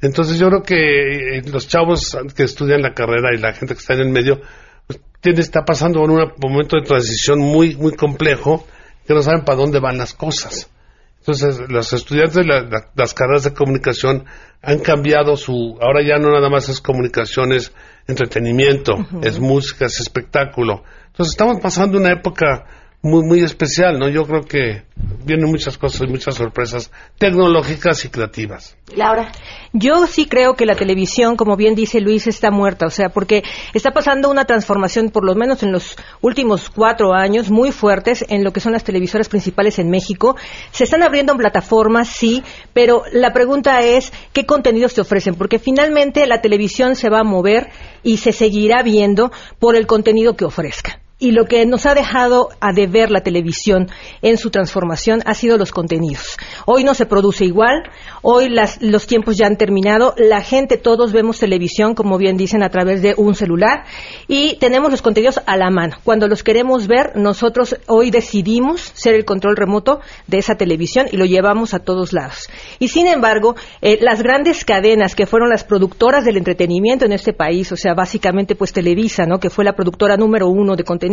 Entonces 0.00 0.38
yo 0.38 0.48
creo 0.48 0.62
que 0.62 1.36
eh, 1.38 1.42
los 1.52 1.68
chavos 1.68 2.16
que 2.34 2.44
estudian 2.44 2.80
la 2.80 2.94
carrera 2.94 3.34
y 3.34 3.38
la 3.38 3.52
gente 3.52 3.74
que 3.74 3.80
está 3.80 3.92
en 3.92 4.00
el 4.00 4.08
medio 4.08 4.40
pues, 4.86 4.98
tiene, 5.20 5.40
está 5.40 5.62
pasando 5.62 6.00
por 6.00 6.10
un 6.10 6.32
momento 6.42 6.76
de 6.78 6.86
transición 6.86 7.38
muy 7.38 7.76
muy 7.76 7.92
complejo 7.92 8.66
que 9.06 9.12
no 9.12 9.20
saben 9.22 9.44
para 9.44 9.58
dónde 9.58 9.78
van 9.78 9.98
las 9.98 10.14
cosas. 10.14 10.70
Entonces, 11.18 11.60
los 11.68 11.92
estudiantes 11.92 12.34
de 12.36 12.44
la- 12.44 12.62
la- 12.62 12.90
las 12.94 13.12
carreras 13.12 13.44
de 13.44 13.52
comunicación 13.52 14.24
han 14.62 14.78
cambiado 14.78 15.36
su... 15.36 15.76
Ahora 15.82 16.00
ya 16.02 16.16
no 16.18 16.30
nada 16.30 16.48
más 16.48 16.68
es 16.70 16.80
comunicación, 16.80 17.52
es 17.52 17.72
entretenimiento, 18.06 18.94
es 19.22 19.38
música, 19.38 19.84
es 19.86 20.00
espectáculo. 20.00 20.82
Entonces, 21.08 21.32
estamos 21.34 21.58
pasando 21.60 21.98
una 21.98 22.12
época 22.12 22.64
muy, 23.06 23.24
muy 23.24 23.40
especial, 23.42 23.98
¿no? 23.98 24.08
Yo 24.08 24.24
creo 24.24 24.42
que 24.42 24.82
vienen 25.24 25.48
muchas 25.50 25.78
cosas 25.78 26.02
y 26.02 26.10
muchas 26.10 26.34
sorpresas 26.34 26.90
tecnológicas 27.18 28.04
y 28.04 28.08
creativas. 28.08 28.76
Laura. 28.94 29.30
Yo 29.72 30.06
sí 30.06 30.26
creo 30.26 30.54
que 30.54 30.66
la 30.66 30.74
televisión, 30.74 31.36
como 31.36 31.56
bien 31.56 31.74
dice 31.74 32.00
Luis, 32.00 32.26
está 32.26 32.50
muerta, 32.50 32.86
o 32.86 32.90
sea, 32.90 33.10
porque 33.10 33.42
está 33.74 33.92
pasando 33.92 34.30
una 34.30 34.44
transformación, 34.44 35.10
por 35.10 35.24
lo 35.24 35.34
menos 35.34 35.62
en 35.62 35.72
los 35.72 35.96
últimos 36.20 36.70
cuatro 36.70 37.12
años, 37.12 37.50
muy 37.50 37.72
fuertes 37.72 38.24
en 38.28 38.42
lo 38.42 38.52
que 38.52 38.60
son 38.60 38.72
las 38.72 38.84
televisoras 38.84 39.28
principales 39.28 39.78
en 39.78 39.90
México. 39.90 40.36
Se 40.70 40.84
están 40.84 41.02
abriendo 41.02 41.36
plataformas, 41.36 42.08
sí, 42.08 42.42
pero 42.72 43.02
la 43.12 43.32
pregunta 43.32 43.82
es, 43.82 44.12
¿qué 44.32 44.46
contenidos 44.46 44.94
te 44.94 45.00
ofrecen? 45.00 45.34
Porque 45.34 45.58
finalmente 45.58 46.26
la 46.26 46.40
televisión 46.40 46.96
se 46.96 47.10
va 47.10 47.20
a 47.20 47.24
mover 47.24 47.68
y 48.02 48.16
se 48.16 48.32
seguirá 48.32 48.82
viendo 48.82 49.30
por 49.58 49.76
el 49.76 49.86
contenido 49.86 50.36
que 50.36 50.44
ofrezca. 50.44 51.00
Y 51.18 51.30
lo 51.30 51.46
que 51.46 51.64
nos 51.64 51.86
ha 51.86 51.94
dejado 51.94 52.50
a 52.60 52.74
deber 52.74 53.10
la 53.10 53.22
televisión 53.22 53.88
en 54.20 54.36
su 54.36 54.50
transformación 54.50 55.22
ha 55.24 55.32
sido 55.32 55.56
los 55.56 55.72
contenidos. 55.72 56.36
Hoy 56.66 56.84
no 56.84 56.92
se 56.92 57.06
produce 57.06 57.46
igual, 57.46 57.84
hoy 58.20 58.54
los 58.80 59.06
tiempos 59.06 59.38
ya 59.38 59.46
han 59.46 59.56
terminado, 59.56 60.14
la 60.18 60.42
gente, 60.42 60.76
todos 60.76 61.12
vemos 61.12 61.38
televisión, 61.38 61.94
como 61.94 62.18
bien 62.18 62.36
dicen, 62.36 62.62
a 62.62 62.68
través 62.68 63.00
de 63.00 63.14
un 63.16 63.34
celular 63.34 63.84
y 64.28 64.56
tenemos 64.56 64.90
los 64.90 65.00
contenidos 65.00 65.40
a 65.46 65.56
la 65.56 65.70
mano. 65.70 65.96
Cuando 66.04 66.28
los 66.28 66.42
queremos 66.42 66.86
ver, 66.86 67.16
nosotros 67.16 67.76
hoy 67.86 68.10
decidimos 68.10 68.92
ser 68.94 69.14
el 69.14 69.24
control 69.24 69.56
remoto 69.56 70.00
de 70.26 70.38
esa 70.38 70.56
televisión 70.56 71.06
y 71.10 71.16
lo 71.16 71.24
llevamos 71.24 71.72
a 71.72 71.78
todos 71.78 72.12
lados. 72.12 72.50
Y 72.78 72.88
sin 72.88 73.06
embargo, 73.06 73.56
eh, 73.80 73.98
las 74.02 74.22
grandes 74.22 74.66
cadenas 74.66 75.14
que 75.14 75.24
fueron 75.24 75.48
las 75.48 75.64
productoras 75.64 76.26
del 76.26 76.36
entretenimiento 76.36 77.06
en 77.06 77.12
este 77.12 77.32
país, 77.32 77.72
o 77.72 77.76
sea, 77.76 77.94
básicamente 77.94 78.54
pues 78.54 78.74
Televisa, 78.74 79.24
¿no? 79.24 79.40
que 79.40 79.48
fue 79.48 79.64
la 79.64 79.74
productora 79.74 80.18
número 80.18 80.48
uno 80.48 80.76
de 80.76 80.84
contenidos, 80.84 81.05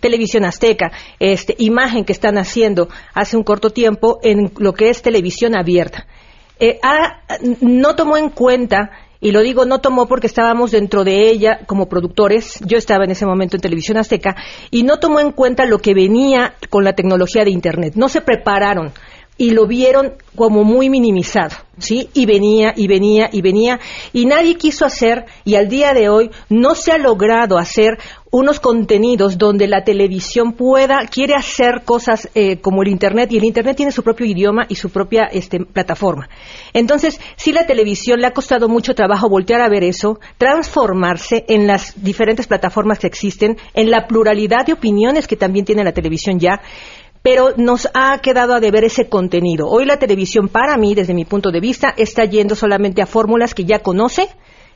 Televisión 0.00 0.44
Azteca, 0.44 0.92
este, 1.18 1.54
imagen 1.58 2.04
que 2.04 2.12
están 2.12 2.38
haciendo 2.38 2.88
hace 3.14 3.36
un 3.36 3.42
corto 3.42 3.70
tiempo 3.70 4.18
en 4.22 4.52
lo 4.58 4.74
que 4.74 4.88
es 4.90 5.02
televisión 5.02 5.56
abierta. 5.56 6.06
Eh, 6.60 6.80
no 7.60 7.94
tomó 7.94 8.16
en 8.16 8.30
cuenta 8.30 8.90
y 9.20 9.32
lo 9.32 9.40
digo, 9.40 9.64
no 9.64 9.80
tomó 9.80 10.06
porque 10.06 10.28
estábamos 10.28 10.70
dentro 10.70 11.02
de 11.02 11.28
ella 11.28 11.60
como 11.66 11.88
productores, 11.88 12.60
yo 12.64 12.78
estaba 12.78 13.04
en 13.04 13.10
ese 13.10 13.26
momento 13.26 13.56
en 13.56 13.60
Televisión 13.60 13.96
Azteca, 13.96 14.36
y 14.70 14.84
no 14.84 14.98
tomó 14.98 15.18
en 15.18 15.32
cuenta 15.32 15.66
lo 15.66 15.78
que 15.78 15.92
venía 15.92 16.54
con 16.70 16.84
la 16.84 16.92
tecnología 16.92 17.44
de 17.44 17.50
Internet. 17.50 17.94
No 17.96 18.08
se 18.08 18.20
prepararon 18.20 18.92
y 19.38 19.52
lo 19.52 19.66
vieron 19.66 20.14
como 20.34 20.64
muy 20.64 20.90
minimizado, 20.90 21.56
¿sí? 21.78 22.10
Y 22.12 22.26
venía 22.26 22.74
y 22.76 22.88
venía 22.88 23.30
y 23.32 23.40
venía 23.40 23.80
y 24.12 24.26
nadie 24.26 24.56
quiso 24.56 24.84
hacer 24.84 25.26
y 25.44 25.54
al 25.54 25.68
día 25.68 25.94
de 25.94 26.08
hoy 26.08 26.30
no 26.48 26.74
se 26.74 26.92
ha 26.92 26.98
logrado 26.98 27.56
hacer 27.56 27.98
unos 28.30 28.60
contenidos 28.60 29.38
donde 29.38 29.66
la 29.66 29.84
televisión 29.84 30.52
pueda, 30.52 31.06
quiere 31.06 31.34
hacer 31.34 31.82
cosas 31.84 32.28
eh, 32.34 32.58
como 32.60 32.82
el 32.82 32.88
Internet, 32.88 33.32
y 33.32 33.38
el 33.38 33.44
Internet 33.44 33.76
tiene 33.76 33.92
su 33.92 34.02
propio 34.02 34.26
idioma 34.26 34.66
y 34.68 34.74
su 34.74 34.90
propia 34.90 35.24
este, 35.24 35.60
plataforma. 35.60 36.28
Entonces, 36.74 37.20
sí 37.36 37.52
la 37.52 37.66
televisión 37.66 38.20
le 38.20 38.26
ha 38.26 38.32
costado 38.32 38.68
mucho 38.68 38.94
trabajo 38.94 39.28
voltear 39.28 39.60
a 39.62 39.68
ver 39.68 39.82
eso, 39.82 40.20
transformarse 40.36 41.44
en 41.48 41.66
las 41.66 42.02
diferentes 42.02 42.46
plataformas 42.46 42.98
que 42.98 43.06
existen, 43.06 43.56
en 43.74 43.90
la 43.90 44.06
pluralidad 44.06 44.66
de 44.66 44.74
opiniones 44.74 45.26
que 45.26 45.36
también 45.36 45.64
tiene 45.64 45.84
la 45.84 45.92
televisión 45.92 46.38
ya, 46.38 46.60
pero 47.22 47.54
nos 47.56 47.88
ha 47.94 48.18
quedado 48.18 48.54
a 48.54 48.60
deber 48.60 48.84
ese 48.84 49.08
contenido. 49.08 49.68
Hoy 49.68 49.84
la 49.84 49.98
televisión, 49.98 50.48
para 50.48 50.76
mí, 50.76 50.94
desde 50.94 51.14
mi 51.14 51.24
punto 51.24 51.50
de 51.50 51.60
vista, 51.60 51.94
está 51.96 52.24
yendo 52.24 52.54
solamente 52.54 53.02
a 53.02 53.06
fórmulas 53.06 53.54
que 53.54 53.64
ya 53.64 53.80
conoce, 53.80 54.28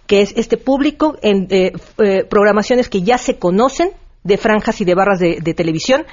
que 0.07 0.23
es 0.23 0.33
este 0.37 0.57
público 0.57 1.17
en 1.23 1.47
eh, 1.51 1.73
eh, 1.99 2.25
programaciones 2.29 2.89
que 2.89 3.03
ya 3.03 3.19
se 3.19 3.39
conocen 3.39 3.91
de 4.25 4.37
franjas 4.37 4.81
y 4.81 4.85
de 4.85 4.95
barras 4.95 5.19
de, 5.19 5.55
televisión 5.55 6.05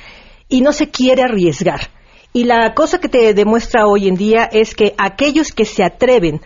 y 0.47 0.61
no 0.61 0.71
se 0.71 0.89
quiere 0.89 1.23
arriesgar. 1.23 1.89
Y 2.33 2.43
la 2.43 2.73
cosa 2.73 2.99
que 2.99 3.09
te 3.09 3.33
demuestra 3.33 3.87
hoy 3.87 4.07
en 4.07 4.15
día 4.15 4.43
es 4.51 4.75
que 4.75 4.93
aquellos 4.97 5.51
que 5.51 5.65
se 5.65 5.83
atreven 5.83 6.41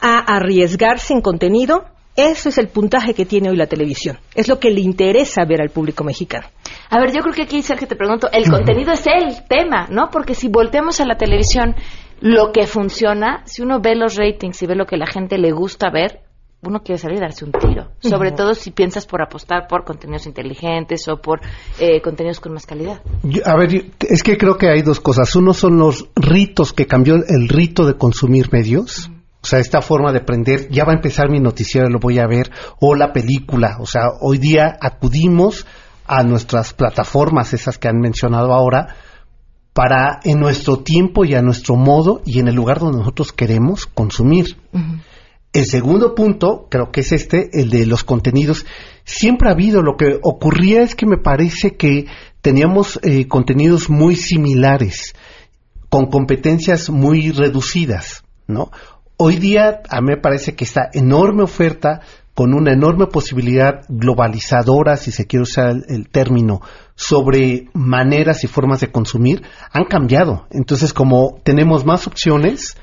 a 0.00 0.18
arriesgarse 0.18 1.12
en 1.12 1.20
contenido, 1.20 1.86
eso 2.18 2.48
es 2.48 2.58
el 2.58 2.68
puntaje 2.68 3.14
que 3.14 3.24
tiene 3.24 3.48
hoy 3.48 3.56
la 3.56 3.66
televisión. 3.66 4.18
Es 4.34 4.48
lo 4.48 4.58
que 4.58 4.70
le 4.70 4.80
interesa 4.80 5.44
ver 5.44 5.60
al 5.62 5.70
público 5.70 6.02
mexicano. 6.02 6.46
A 6.90 6.98
ver, 6.98 7.12
yo 7.12 7.20
creo 7.20 7.34
que 7.34 7.42
aquí, 7.42 7.62
Sergio, 7.62 7.86
te 7.86 7.96
pregunto, 7.96 8.28
el 8.32 8.50
contenido 8.50 8.92
es 8.92 9.06
el 9.06 9.46
tema, 9.48 9.86
¿no? 9.90 10.08
Porque 10.10 10.34
si 10.34 10.48
volteamos 10.48 11.00
a 11.00 11.06
la 11.06 11.16
televisión, 11.16 11.76
lo 12.20 12.50
que 12.52 12.66
funciona, 12.66 13.42
si 13.46 13.62
uno 13.62 13.80
ve 13.80 13.94
los 13.94 14.16
ratings 14.16 14.62
y 14.62 14.66
ve 14.66 14.74
lo 14.74 14.86
que 14.86 14.96
la 14.96 15.06
gente 15.06 15.38
le 15.38 15.52
gusta 15.52 15.90
ver, 15.90 16.22
uno 16.62 16.80
quiere 16.80 16.98
salir 16.98 17.18
y 17.18 17.20
darse 17.20 17.44
un 17.44 17.52
tiro. 17.52 17.92
Sobre 18.00 18.32
todo 18.32 18.54
si 18.54 18.72
piensas 18.72 19.06
por 19.06 19.22
apostar 19.22 19.68
por 19.68 19.84
contenidos 19.84 20.26
inteligentes 20.26 21.06
o 21.06 21.18
por 21.18 21.40
eh, 21.78 22.00
contenidos 22.02 22.40
con 22.40 22.52
más 22.52 22.66
calidad. 22.66 23.00
a 23.44 23.56
ver, 23.56 23.92
es 24.00 24.22
que 24.24 24.36
creo 24.36 24.58
que 24.58 24.68
hay 24.68 24.82
dos 24.82 24.98
cosas. 24.98 25.34
Uno 25.36 25.54
son 25.54 25.78
los 25.78 26.08
ritos 26.16 26.72
que 26.72 26.86
cambió 26.86 27.14
el 27.14 27.48
rito 27.48 27.86
de 27.86 27.94
consumir 27.94 28.52
medios. 28.52 29.08
Sea, 29.48 29.58
esta 29.58 29.80
forma 29.80 30.12
de 30.12 30.18
aprender, 30.18 30.68
ya 30.70 30.84
va 30.84 30.92
a 30.92 30.96
empezar 30.96 31.30
mi 31.30 31.40
noticiero, 31.40 31.88
lo 31.88 31.98
voy 31.98 32.18
a 32.18 32.26
ver, 32.26 32.50
o 32.80 32.94
la 32.94 33.12
película. 33.12 33.78
O 33.80 33.86
sea, 33.86 34.10
hoy 34.20 34.38
día 34.38 34.76
acudimos 34.80 35.66
a 36.06 36.22
nuestras 36.22 36.72
plataformas, 36.72 37.54
esas 37.54 37.78
que 37.78 37.88
han 37.88 37.98
mencionado 37.98 38.52
ahora, 38.52 38.96
para 39.72 40.20
en 40.24 40.40
nuestro 40.40 40.78
tiempo 40.80 41.24
y 41.24 41.34
a 41.34 41.42
nuestro 41.42 41.76
modo 41.76 42.20
y 42.24 42.40
en 42.40 42.48
el 42.48 42.54
lugar 42.54 42.80
donde 42.80 42.98
nosotros 42.98 43.32
queremos 43.32 43.86
consumir. 43.86 44.56
El 45.52 45.66
segundo 45.66 46.14
punto, 46.14 46.66
creo 46.68 46.90
que 46.90 47.00
es 47.00 47.12
este, 47.12 47.48
el 47.52 47.70
de 47.70 47.86
los 47.86 48.04
contenidos. 48.04 48.66
Siempre 49.04 49.48
ha 49.48 49.52
habido, 49.52 49.82
lo 49.82 49.96
que 49.96 50.18
ocurría 50.22 50.82
es 50.82 50.94
que 50.94 51.06
me 51.06 51.16
parece 51.16 51.76
que 51.76 52.06
teníamos 52.40 52.98
eh, 53.02 53.28
contenidos 53.28 53.88
muy 53.88 54.16
similares, 54.16 55.14
con 55.88 56.06
competencias 56.06 56.90
muy 56.90 57.30
reducidas, 57.30 58.24
¿no? 58.46 58.70
Hoy 59.20 59.38
día 59.38 59.82
a 59.90 60.00
mí 60.00 60.10
me 60.10 60.16
parece 60.16 60.54
que 60.54 60.62
esta 60.62 60.90
enorme 60.92 61.42
oferta 61.42 62.02
con 62.34 62.54
una 62.54 62.72
enorme 62.72 63.08
posibilidad 63.08 63.80
globalizadora, 63.88 64.96
si 64.96 65.10
se 65.10 65.26
quiere 65.26 65.42
usar 65.42 65.74
el, 65.88 66.08
término, 66.08 66.60
sobre 66.94 67.66
maneras 67.72 68.44
y 68.44 68.46
formas 68.46 68.78
de 68.78 68.92
consumir, 68.92 69.42
han 69.72 69.86
cambiado. 69.86 70.46
Entonces, 70.52 70.92
como 70.92 71.40
tenemos 71.42 71.84
más 71.84 72.06
opciones, 72.06 72.76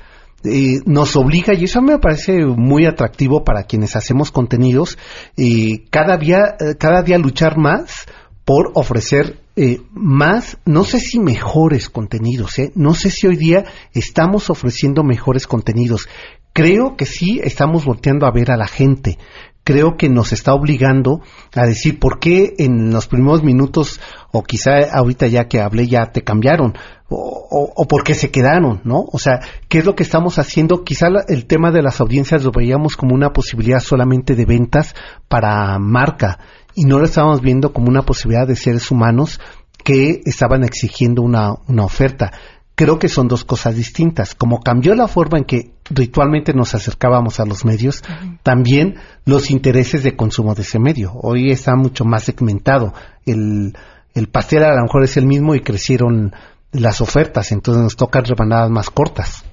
eh, 0.44 0.80
nos 0.84 1.16
obliga, 1.16 1.54
y 1.54 1.64
eso 1.64 1.80
me 1.80 1.98
parece 1.98 2.44
muy 2.44 2.84
atractivo 2.84 3.42
para 3.42 3.62
quienes 3.62 3.96
hacemos 3.96 4.30
contenidos, 4.30 4.98
eh, 5.38 5.86
cada, 5.88 6.18
día, 6.18 6.54
eh, 6.60 6.74
cada 6.78 7.02
día 7.02 7.16
luchar 7.16 7.56
más 7.56 8.04
por 8.46 8.70
ofrecer 8.74 9.40
eh, 9.56 9.80
más, 9.92 10.58
no 10.64 10.84
sé 10.84 11.00
si 11.00 11.18
mejores 11.18 11.90
contenidos, 11.90 12.60
¿eh? 12.60 12.70
no 12.76 12.94
sé 12.94 13.10
si 13.10 13.26
hoy 13.26 13.36
día 13.36 13.64
estamos 13.92 14.50
ofreciendo 14.50 15.02
mejores 15.02 15.48
contenidos. 15.48 16.08
Creo 16.52 16.96
que 16.96 17.06
sí 17.06 17.40
estamos 17.42 17.84
volteando 17.84 18.24
a 18.24 18.30
ver 18.30 18.52
a 18.52 18.56
la 18.56 18.68
gente. 18.68 19.18
Creo 19.64 19.96
que 19.96 20.08
nos 20.08 20.32
está 20.32 20.54
obligando 20.54 21.22
a 21.56 21.66
decir 21.66 21.98
por 21.98 22.20
qué 22.20 22.54
en 22.58 22.92
los 22.92 23.08
primeros 23.08 23.42
minutos, 23.42 24.00
o 24.30 24.44
quizá 24.44 24.78
ahorita 24.92 25.26
ya 25.26 25.48
que 25.48 25.60
hablé 25.60 25.88
ya 25.88 26.12
te 26.12 26.22
cambiaron, 26.22 26.74
o, 27.08 27.72
o, 27.74 27.88
por 27.88 28.04
qué 28.04 28.14
se 28.14 28.30
quedaron, 28.30 28.80
¿no? 28.84 29.04
O 29.12 29.18
sea, 29.18 29.40
¿qué 29.68 29.78
es 29.78 29.84
lo 29.84 29.96
que 29.96 30.04
estamos 30.04 30.38
haciendo? 30.38 30.84
Quizá 30.84 31.08
el 31.26 31.46
tema 31.46 31.72
de 31.72 31.82
las 31.82 32.00
audiencias 32.00 32.44
lo 32.44 32.52
veíamos 32.52 32.96
como 32.96 33.12
una 33.12 33.32
posibilidad 33.32 33.80
solamente 33.80 34.36
de 34.36 34.44
ventas 34.44 34.94
para 35.28 35.76
marca 35.80 36.38
y 36.76 36.84
no 36.84 36.98
lo 36.98 37.06
estábamos 37.06 37.40
viendo 37.40 37.72
como 37.72 37.88
una 37.88 38.02
posibilidad 38.02 38.46
de 38.46 38.54
seres 38.54 38.90
humanos 38.90 39.40
que 39.82 40.20
estaban 40.26 40.62
exigiendo 40.62 41.22
una, 41.22 41.54
una 41.66 41.84
oferta. 41.84 42.32
Creo 42.74 42.98
que 42.98 43.08
son 43.08 43.28
dos 43.28 43.44
cosas 43.44 43.74
distintas. 43.74 44.34
Como 44.34 44.60
cambió 44.60 44.94
la 44.94 45.08
forma 45.08 45.38
en 45.38 45.44
que 45.44 45.72
ritualmente 45.88 46.52
nos 46.52 46.74
acercábamos 46.74 47.40
a 47.40 47.46
los 47.46 47.64
medios, 47.64 48.04
también 48.42 48.96
los 49.24 49.50
intereses 49.50 50.02
de 50.02 50.14
consumo 50.14 50.54
de 50.54 50.62
ese 50.62 50.78
medio. 50.78 51.12
Hoy 51.14 51.50
está 51.50 51.74
mucho 51.74 52.04
más 52.04 52.24
segmentado. 52.24 52.92
El, 53.24 53.74
el 54.14 54.28
pastel 54.28 54.64
a 54.64 54.74
lo 54.74 54.82
mejor 54.82 55.04
es 55.04 55.16
el 55.16 55.24
mismo 55.24 55.54
y 55.54 55.60
crecieron 55.60 56.34
las 56.72 57.00
ofertas, 57.00 57.52
entonces 57.52 57.82
nos 57.82 57.96
tocan 57.96 58.24
rebanadas 58.24 58.70
más 58.70 58.90
cortas. 58.90 59.44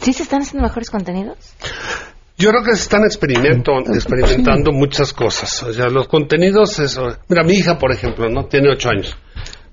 ¿Sí 0.00 0.12
se 0.12 0.22
están 0.22 0.42
haciendo 0.42 0.66
mejores 0.66 0.90
contenidos? 0.90 1.54
Yo 2.40 2.48
creo 2.48 2.62
que 2.64 2.74
se 2.74 2.82
están 2.84 3.04
experimentando 3.04 4.72
muchas 4.72 5.12
cosas. 5.12 5.62
O 5.62 5.72
sea, 5.74 5.90
los 5.90 6.08
contenidos, 6.08 6.78
eso. 6.78 7.06
Mira, 7.28 7.44
mi 7.44 7.52
hija, 7.52 7.78
por 7.78 7.92
ejemplo, 7.92 8.30
¿no? 8.30 8.46
Tiene 8.46 8.70
ocho 8.70 8.88
años. 8.88 9.14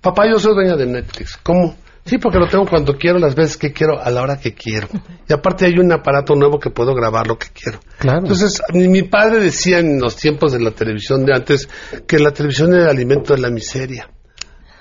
Papá, 0.01 0.29
yo 0.29 0.37
soy 0.37 0.53
dueña 0.53 0.75
de 0.75 0.85
Netflix. 0.85 1.37
¿Cómo? 1.41 1.77
Sí, 2.03 2.17
porque 2.17 2.39
lo 2.39 2.47
tengo 2.47 2.65
cuando 2.65 2.97
quiero, 2.97 3.19
las 3.19 3.35
veces 3.35 3.55
que 3.55 3.71
quiero, 3.71 4.01
a 4.01 4.09
la 4.09 4.21
hora 4.21 4.37
que 4.37 4.53
quiero. 4.53 4.89
Y 5.29 5.33
aparte 5.33 5.65
hay 5.65 5.79
un 5.79 5.91
aparato 5.93 6.35
nuevo 6.35 6.59
que 6.59 6.69
puedo 6.69 6.93
grabar 6.93 7.27
lo 7.27 7.37
que 7.37 7.47
quiero. 7.53 7.79
Claro. 7.99 8.19
Entonces, 8.19 8.61
mi, 8.73 9.03
padre 9.03 9.39
decía 9.39 9.79
en 9.79 9.99
los 9.99 10.17
tiempos 10.17 10.51
de 10.51 10.59
la 10.59 10.71
televisión 10.71 11.25
de 11.25 11.33
antes 11.33 11.69
que 12.05 12.19
la 12.19 12.31
televisión 12.31 12.73
era 12.73 12.83
el 12.83 12.89
alimento 12.89 13.33
de 13.33 13.41
la 13.41 13.49
miseria. 13.49 14.09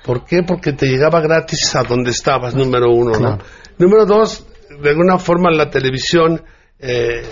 ¿Por 0.04 0.24
qué? 0.24 0.42
Porque 0.42 0.72
te 0.72 0.86
llegaba 0.86 1.20
gratis 1.20 1.74
a 1.76 1.84
donde 1.84 2.10
estabas, 2.10 2.54
número 2.54 2.90
uno, 2.90 3.18
¿no? 3.18 3.38
Número 3.78 4.06
dos, 4.06 4.44
de 4.80 4.90
alguna 4.90 5.18
forma 5.18 5.50
la 5.50 5.70
televisión 5.70 6.42
eh, 6.78 7.22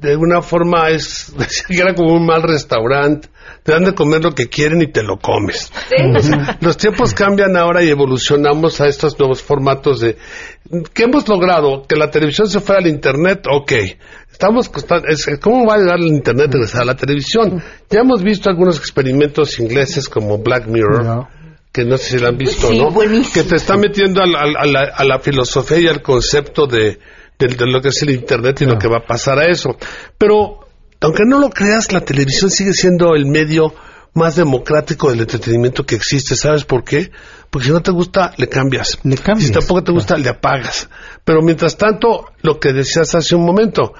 de 0.00 0.12
alguna 0.12 0.40
forma 0.40 0.88
es, 0.88 1.32
era 1.68 1.94
como 1.94 2.14
un 2.14 2.26
mal 2.26 2.42
restaurante, 2.42 3.28
te 3.62 3.72
dan 3.72 3.84
de 3.84 3.94
comer 3.94 4.22
lo 4.22 4.34
que 4.34 4.48
quieren 4.48 4.80
y 4.80 4.86
te 4.86 5.02
lo 5.02 5.18
comes. 5.18 5.70
los 6.60 6.76
tiempos 6.76 7.14
cambian 7.14 7.56
ahora 7.56 7.82
y 7.82 7.90
evolucionamos 7.90 8.80
a 8.80 8.88
estos 8.88 9.18
nuevos 9.18 9.42
formatos 9.42 10.00
de, 10.00 10.16
¿qué 10.94 11.04
hemos 11.04 11.28
logrado? 11.28 11.82
Que 11.86 11.96
la 11.96 12.10
televisión 12.10 12.48
se 12.48 12.60
fuera 12.60 12.80
al 12.80 12.86
internet, 12.86 13.44
ok. 13.50 13.72
Estamos, 14.32 14.70
¿cómo 15.40 15.66
va 15.66 15.74
a 15.74 15.78
llegar 15.78 15.98
el 15.98 16.06
internet 16.06 16.54
a 16.74 16.84
la 16.84 16.96
televisión? 16.96 17.62
Ya 17.90 18.00
hemos 18.00 18.22
visto 18.22 18.48
algunos 18.48 18.78
experimentos 18.78 19.58
ingleses 19.58 20.08
como 20.08 20.38
Black 20.38 20.66
Mirror. 20.66 21.26
que 21.70 21.84
no 21.84 21.98
sé 21.98 22.12
si 22.12 22.18
lo 22.18 22.28
han 22.28 22.38
visto, 22.38 22.72
¿no? 22.72 22.88
Que 23.34 23.42
te 23.42 23.56
está 23.56 23.76
metiendo 23.76 24.22
a 24.22 25.04
la 25.04 25.18
filosofía 25.18 25.78
y 25.78 25.86
al 25.88 26.00
concepto 26.00 26.66
de, 26.66 26.98
de, 27.46 27.66
lo 27.66 27.80
que 27.80 27.88
es 27.88 28.02
el 28.02 28.10
Internet 28.10 28.60
y 28.62 28.66
lo 28.66 28.78
que 28.78 28.88
va 28.88 28.98
a 28.98 29.06
pasar 29.06 29.38
a 29.38 29.46
eso. 29.50 29.76
Pero, 30.18 30.60
aunque 31.00 31.24
no 31.24 31.38
lo 31.38 31.50
creas, 31.50 31.92
la 31.92 32.00
televisión 32.00 32.50
sigue 32.50 32.72
siendo 32.72 33.14
el 33.14 33.26
medio 33.26 33.74
más 34.14 34.36
democrático 34.36 35.10
del 35.10 35.20
entretenimiento 35.20 35.84
que 35.84 35.94
existe. 35.94 36.36
¿Sabes 36.36 36.64
por 36.64 36.84
qué? 36.84 37.10
Porque 37.50 37.68
si 37.68 37.72
no 37.72 37.82
te 37.82 37.90
gusta, 37.90 38.32
le 38.36 38.48
cambias. 38.48 38.98
Le 39.04 39.16
cambias. 39.16 39.46
Si 39.46 39.52
tampoco 39.52 39.84
te 39.84 39.92
gusta, 39.92 40.16
le 40.16 40.28
apagas. 40.28 40.88
Pero 41.24 41.42
mientras 41.42 41.76
tanto, 41.76 42.26
lo 42.42 42.58
que 42.58 42.72
decías 42.72 43.14
hace 43.14 43.34
un 43.34 43.44
momento, 43.44 43.92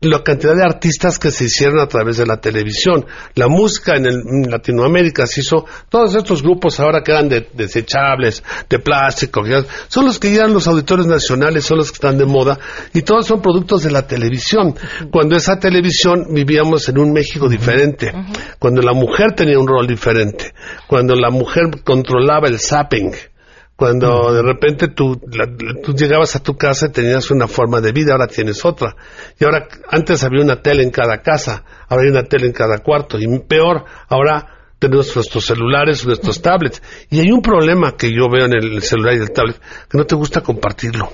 la 0.00 0.22
cantidad 0.22 0.54
de 0.54 0.62
artistas 0.62 1.18
que 1.18 1.32
se 1.32 1.44
hicieron 1.44 1.80
a 1.80 1.88
través 1.88 2.18
de 2.18 2.26
la 2.26 2.40
televisión. 2.40 3.04
La 3.34 3.48
música 3.48 3.96
en, 3.96 4.06
el, 4.06 4.14
en 4.14 4.50
Latinoamérica 4.50 5.26
se 5.26 5.40
hizo, 5.40 5.66
todos 5.88 6.14
estos 6.14 6.42
grupos 6.42 6.78
ahora 6.78 7.02
que 7.02 7.10
eran 7.10 7.28
de, 7.28 7.48
desechables, 7.52 8.44
de 8.68 8.78
plástico, 8.78 9.42
son 9.88 10.06
los 10.06 10.20
que 10.20 10.30
llegan 10.30 10.52
los 10.52 10.68
auditores 10.68 11.06
nacionales, 11.06 11.64
son 11.64 11.78
los 11.78 11.90
que 11.90 11.96
están 11.96 12.16
de 12.16 12.26
moda, 12.26 12.58
y 12.94 13.02
todos 13.02 13.26
son 13.26 13.42
productos 13.42 13.82
de 13.82 13.90
la 13.90 14.06
televisión. 14.06 14.74
Cuando 15.10 15.36
esa 15.36 15.58
televisión 15.58 16.26
vivíamos 16.30 16.88
en 16.88 16.98
un 16.98 17.12
México 17.12 17.48
diferente, 17.48 18.12
cuando 18.58 18.82
la 18.82 18.92
mujer 18.92 19.32
tenía 19.34 19.58
un 19.58 19.66
rol 19.66 19.86
diferente, 19.86 20.54
cuando 20.86 21.14
la 21.16 21.30
mujer 21.30 21.82
controlaba 21.82 22.46
el 22.46 22.60
zapping, 22.60 23.12
cuando 23.78 24.32
de 24.34 24.42
repente 24.42 24.88
tú, 24.88 25.20
la- 25.30 25.46
tú 25.80 25.92
llegabas 25.94 26.34
a 26.34 26.42
tu 26.42 26.56
casa 26.56 26.86
y 26.88 26.90
tenías 26.90 27.30
una 27.30 27.46
forma 27.46 27.80
de 27.80 27.92
vida, 27.92 28.10
ahora 28.10 28.26
tienes 28.26 28.64
otra. 28.64 28.96
Y 29.38 29.44
ahora, 29.44 29.68
antes 29.88 30.24
había 30.24 30.42
una 30.42 30.60
tele 30.60 30.82
en 30.82 30.90
cada 30.90 31.18
casa, 31.18 31.62
ahora 31.88 32.02
hay 32.02 32.10
una 32.10 32.24
tele 32.24 32.48
en 32.48 32.52
cada 32.52 32.78
cuarto. 32.78 33.20
Y 33.20 33.38
peor, 33.38 33.84
ahora 34.08 34.48
tenemos 34.80 35.14
nuestros 35.14 35.44
celulares, 35.46 36.04
nuestros 36.04 36.42
tablets. 36.42 36.82
Y 37.08 37.20
hay 37.20 37.30
un 37.30 37.40
problema 37.40 37.92
que 37.96 38.10
yo 38.10 38.28
veo 38.28 38.46
en 38.46 38.54
el 38.54 38.82
celular 38.82 39.14
y 39.14 39.18
el 39.18 39.30
tablet, 39.30 39.60
que 39.88 39.96
no 39.96 40.04
te 40.04 40.16
gusta 40.16 40.40
compartirlo. 40.40 41.08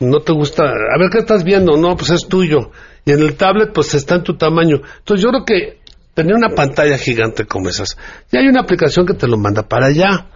No 0.00 0.20
te 0.20 0.32
gusta, 0.32 0.62
a 0.62 0.98
ver 0.98 1.10
qué 1.12 1.18
estás 1.18 1.44
viendo, 1.44 1.76
no, 1.76 1.96
pues 1.96 2.08
es 2.12 2.26
tuyo. 2.28 2.70
Y 3.04 3.12
en 3.12 3.20
el 3.20 3.34
tablet, 3.36 3.74
pues 3.74 3.92
está 3.94 4.14
en 4.14 4.22
tu 4.22 4.38
tamaño. 4.38 4.76
Entonces 5.00 5.22
yo 5.22 5.28
creo 5.28 5.44
que 5.44 5.80
tener 6.18 6.34
una 6.34 6.48
pantalla 6.48 6.98
gigante 6.98 7.44
como 7.44 7.68
esas, 7.68 7.96
y 8.32 8.38
hay 8.38 8.48
una 8.48 8.62
aplicación 8.62 9.06
que 9.06 9.14
te 9.14 9.28
lo 9.28 9.38
manda 9.38 9.68
para 9.68 9.86
allá. 9.86 10.26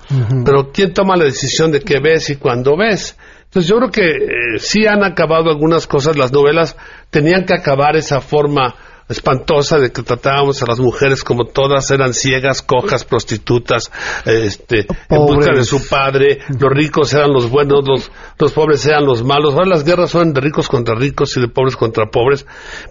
Pero 0.44 0.70
¿quién 0.72 0.94
toma 0.94 1.16
la 1.16 1.24
decisión 1.24 1.72
de 1.72 1.80
qué 1.80 1.98
ves 2.00 2.30
y 2.30 2.36
cuándo 2.36 2.76
ves? 2.76 3.16
Entonces 3.46 3.68
yo 3.68 3.78
creo 3.78 3.90
que 3.90 4.10
eh, 4.10 4.58
sí 4.58 4.86
han 4.86 5.02
acabado 5.02 5.50
algunas 5.50 5.88
cosas, 5.88 6.16
las 6.16 6.32
novelas 6.32 6.76
tenían 7.10 7.46
que 7.46 7.54
acabar 7.54 7.96
esa 7.96 8.20
forma 8.20 8.76
espantosa 9.08 9.78
de 9.78 9.90
que 9.90 10.02
tratábamos 10.02 10.62
a 10.62 10.66
las 10.66 10.78
mujeres 10.78 11.24
como 11.24 11.44
todas 11.44 11.90
eran 11.90 12.14
ciegas, 12.14 12.62
cojas, 12.62 13.04
prostitutas, 13.04 13.90
este, 14.24 14.86
en 15.08 15.26
busca 15.26 15.52
de 15.54 15.64
su 15.64 15.86
padre, 15.88 16.38
los 16.48 16.70
ricos 16.70 17.12
eran 17.12 17.32
los 17.32 17.50
buenos, 17.50 17.86
los, 17.86 18.10
los 18.38 18.52
pobres 18.52 18.86
eran 18.86 19.04
los 19.04 19.22
malos, 19.22 19.54
ahora 19.54 19.68
las 19.68 19.84
guerras 19.84 20.10
son 20.10 20.32
de 20.32 20.40
ricos 20.40 20.68
contra 20.68 20.94
ricos 20.94 21.36
y 21.36 21.40
de 21.40 21.48
pobres 21.48 21.76
contra 21.76 22.06
pobres, 22.10 22.46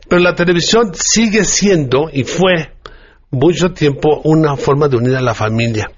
pero 0.07 0.21
la 0.21 0.35
televisión 0.35 0.91
sigue 0.93 1.43
siendo 1.45 2.09
y 2.11 2.23
fue 2.23 2.73
mucho 3.31 3.71
tiempo 3.71 4.21
una 4.23 4.55
forma 4.57 4.87
de 4.87 4.97
unir 4.97 5.15
a 5.15 5.21
la 5.21 5.33
familia. 5.33 5.89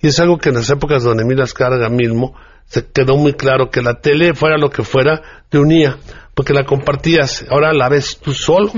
Y 0.00 0.08
es 0.08 0.18
algo 0.18 0.38
que 0.38 0.48
en 0.48 0.56
las 0.56 0.70
épocas 0.70 1.04
donde 1.04 1.22
Emilio 1.22 1.44
Carga 1.54 1.88
mismo 1.88 2.34
se 2.64 2.86
quedó 2.86 3.16
muy 3.16 3.34
claro 3.34 3.70
que 3.70 3.82
la 3.82 4.00
tele, 4.00 4.34
fuera 4.34 4.58
lo 4.58 4.70
que 4.70 4.82
fuera, 4.82 5.22
te 5.48 5.58
unía, 5.58 5.96
porque 6.34 6.52
la 6.52 6.64
compartías, 6.64 7.46
ahora 7.50 7.72
la 7.72 7.88
ves 7.88 8.18
tú 8.18 8.32
solo. 8.32 8.72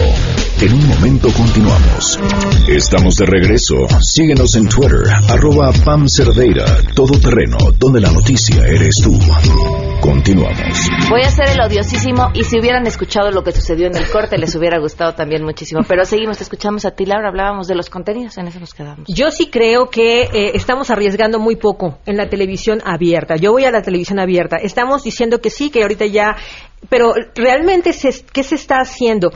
En 0.60 0.72
un 0.74 0.88
momento 0.88 1.28
continuamos. 1.32 2.18
Estamos 2.66 3.14
de 3.14 3.24
regreso. 3.24 3.76
Síguenos 4.00 4.56
en 4.56 4.68
Twitter, 4.68 5.04
arroba 5.28 5.72
Pam 5.84 6.08
Cerdeira, 6.08 6.64
todo 6.92 7.20
terreno, 7.20 7.56
donde 7.78 8.00
la 8.00 8.10
noticia 8.10 8.66
eres 8.66 8.96
tú. 9.00 9.16
Continuamos. 10.00 10.90
Voy 11.08 11.22
a 11.22 11.28
hacer 11.28 11.50
el 11.50 11.60
odiosísimo 11.60 12.30
y 12.34 12.42
si 12.42 12.58
hubieran 12.58 12.86
escuchado 12.86 13.30
lo 13.30 13.44
que 13.44 13.52
sucedió 13.52 13.86
en 13.86 13.96
el 13.96 14.08
corte 14.08 14.36
les 14.38 14.54
hubiera 14.56 14.80
gustado 14.80 15.14
también 15.14 15.44
muchísimo. 15.44 15.82
Pero 15.86 16.04
seguimos, 16.04 16.38
te 16.38 16.42
escuchamos 16.42 16.84
a 16.84 16.90
ti, 16.92 17.06
Laura, 17.06 17.28
hablábamos 17.28 17.68
de 17.68 17.76
los 17.76 17.90
contenidos, 17.90 18.36
en 18.38 18.48
eso 18.48 18.58
nos 18.58 18.74
quedamos. 18.74 19.04
Yo 19.08 19.30
sí 19.30 19.50
creo 19.50 19.88
que 19.88 20.22
eh, 20.22 20.52
estamos 20.54 20.90
arriesgando 20.90 21.38
muy 21.38 21.56
poco 21.56 22.00
en 22.06 22.16
la 22.16 22.28
televisión 22.28 22.80
abierta. 22.84 23.36
Yo 23.36 23.52
voy 23.52 23.66
a 23.66 23.70
la 23.70 23.82
televisión 23.82 24.18
abierta. 24.18 24.56
Estamos 24.56 25.04
diciendo 25.04 25.40
que 25.40 25.50
sí, 25.50 25.70
que 25.70 25.82
ahorita 25.82 26.06
ya... 26.06 26.36
Pero 26.88 27.12
realmente, 27.34 27.92
se- 27.92 28.24
¿qué 28.32 28.42
se 28.42 28.54
está 28.54 28.76
haciendo? 28.80 29.30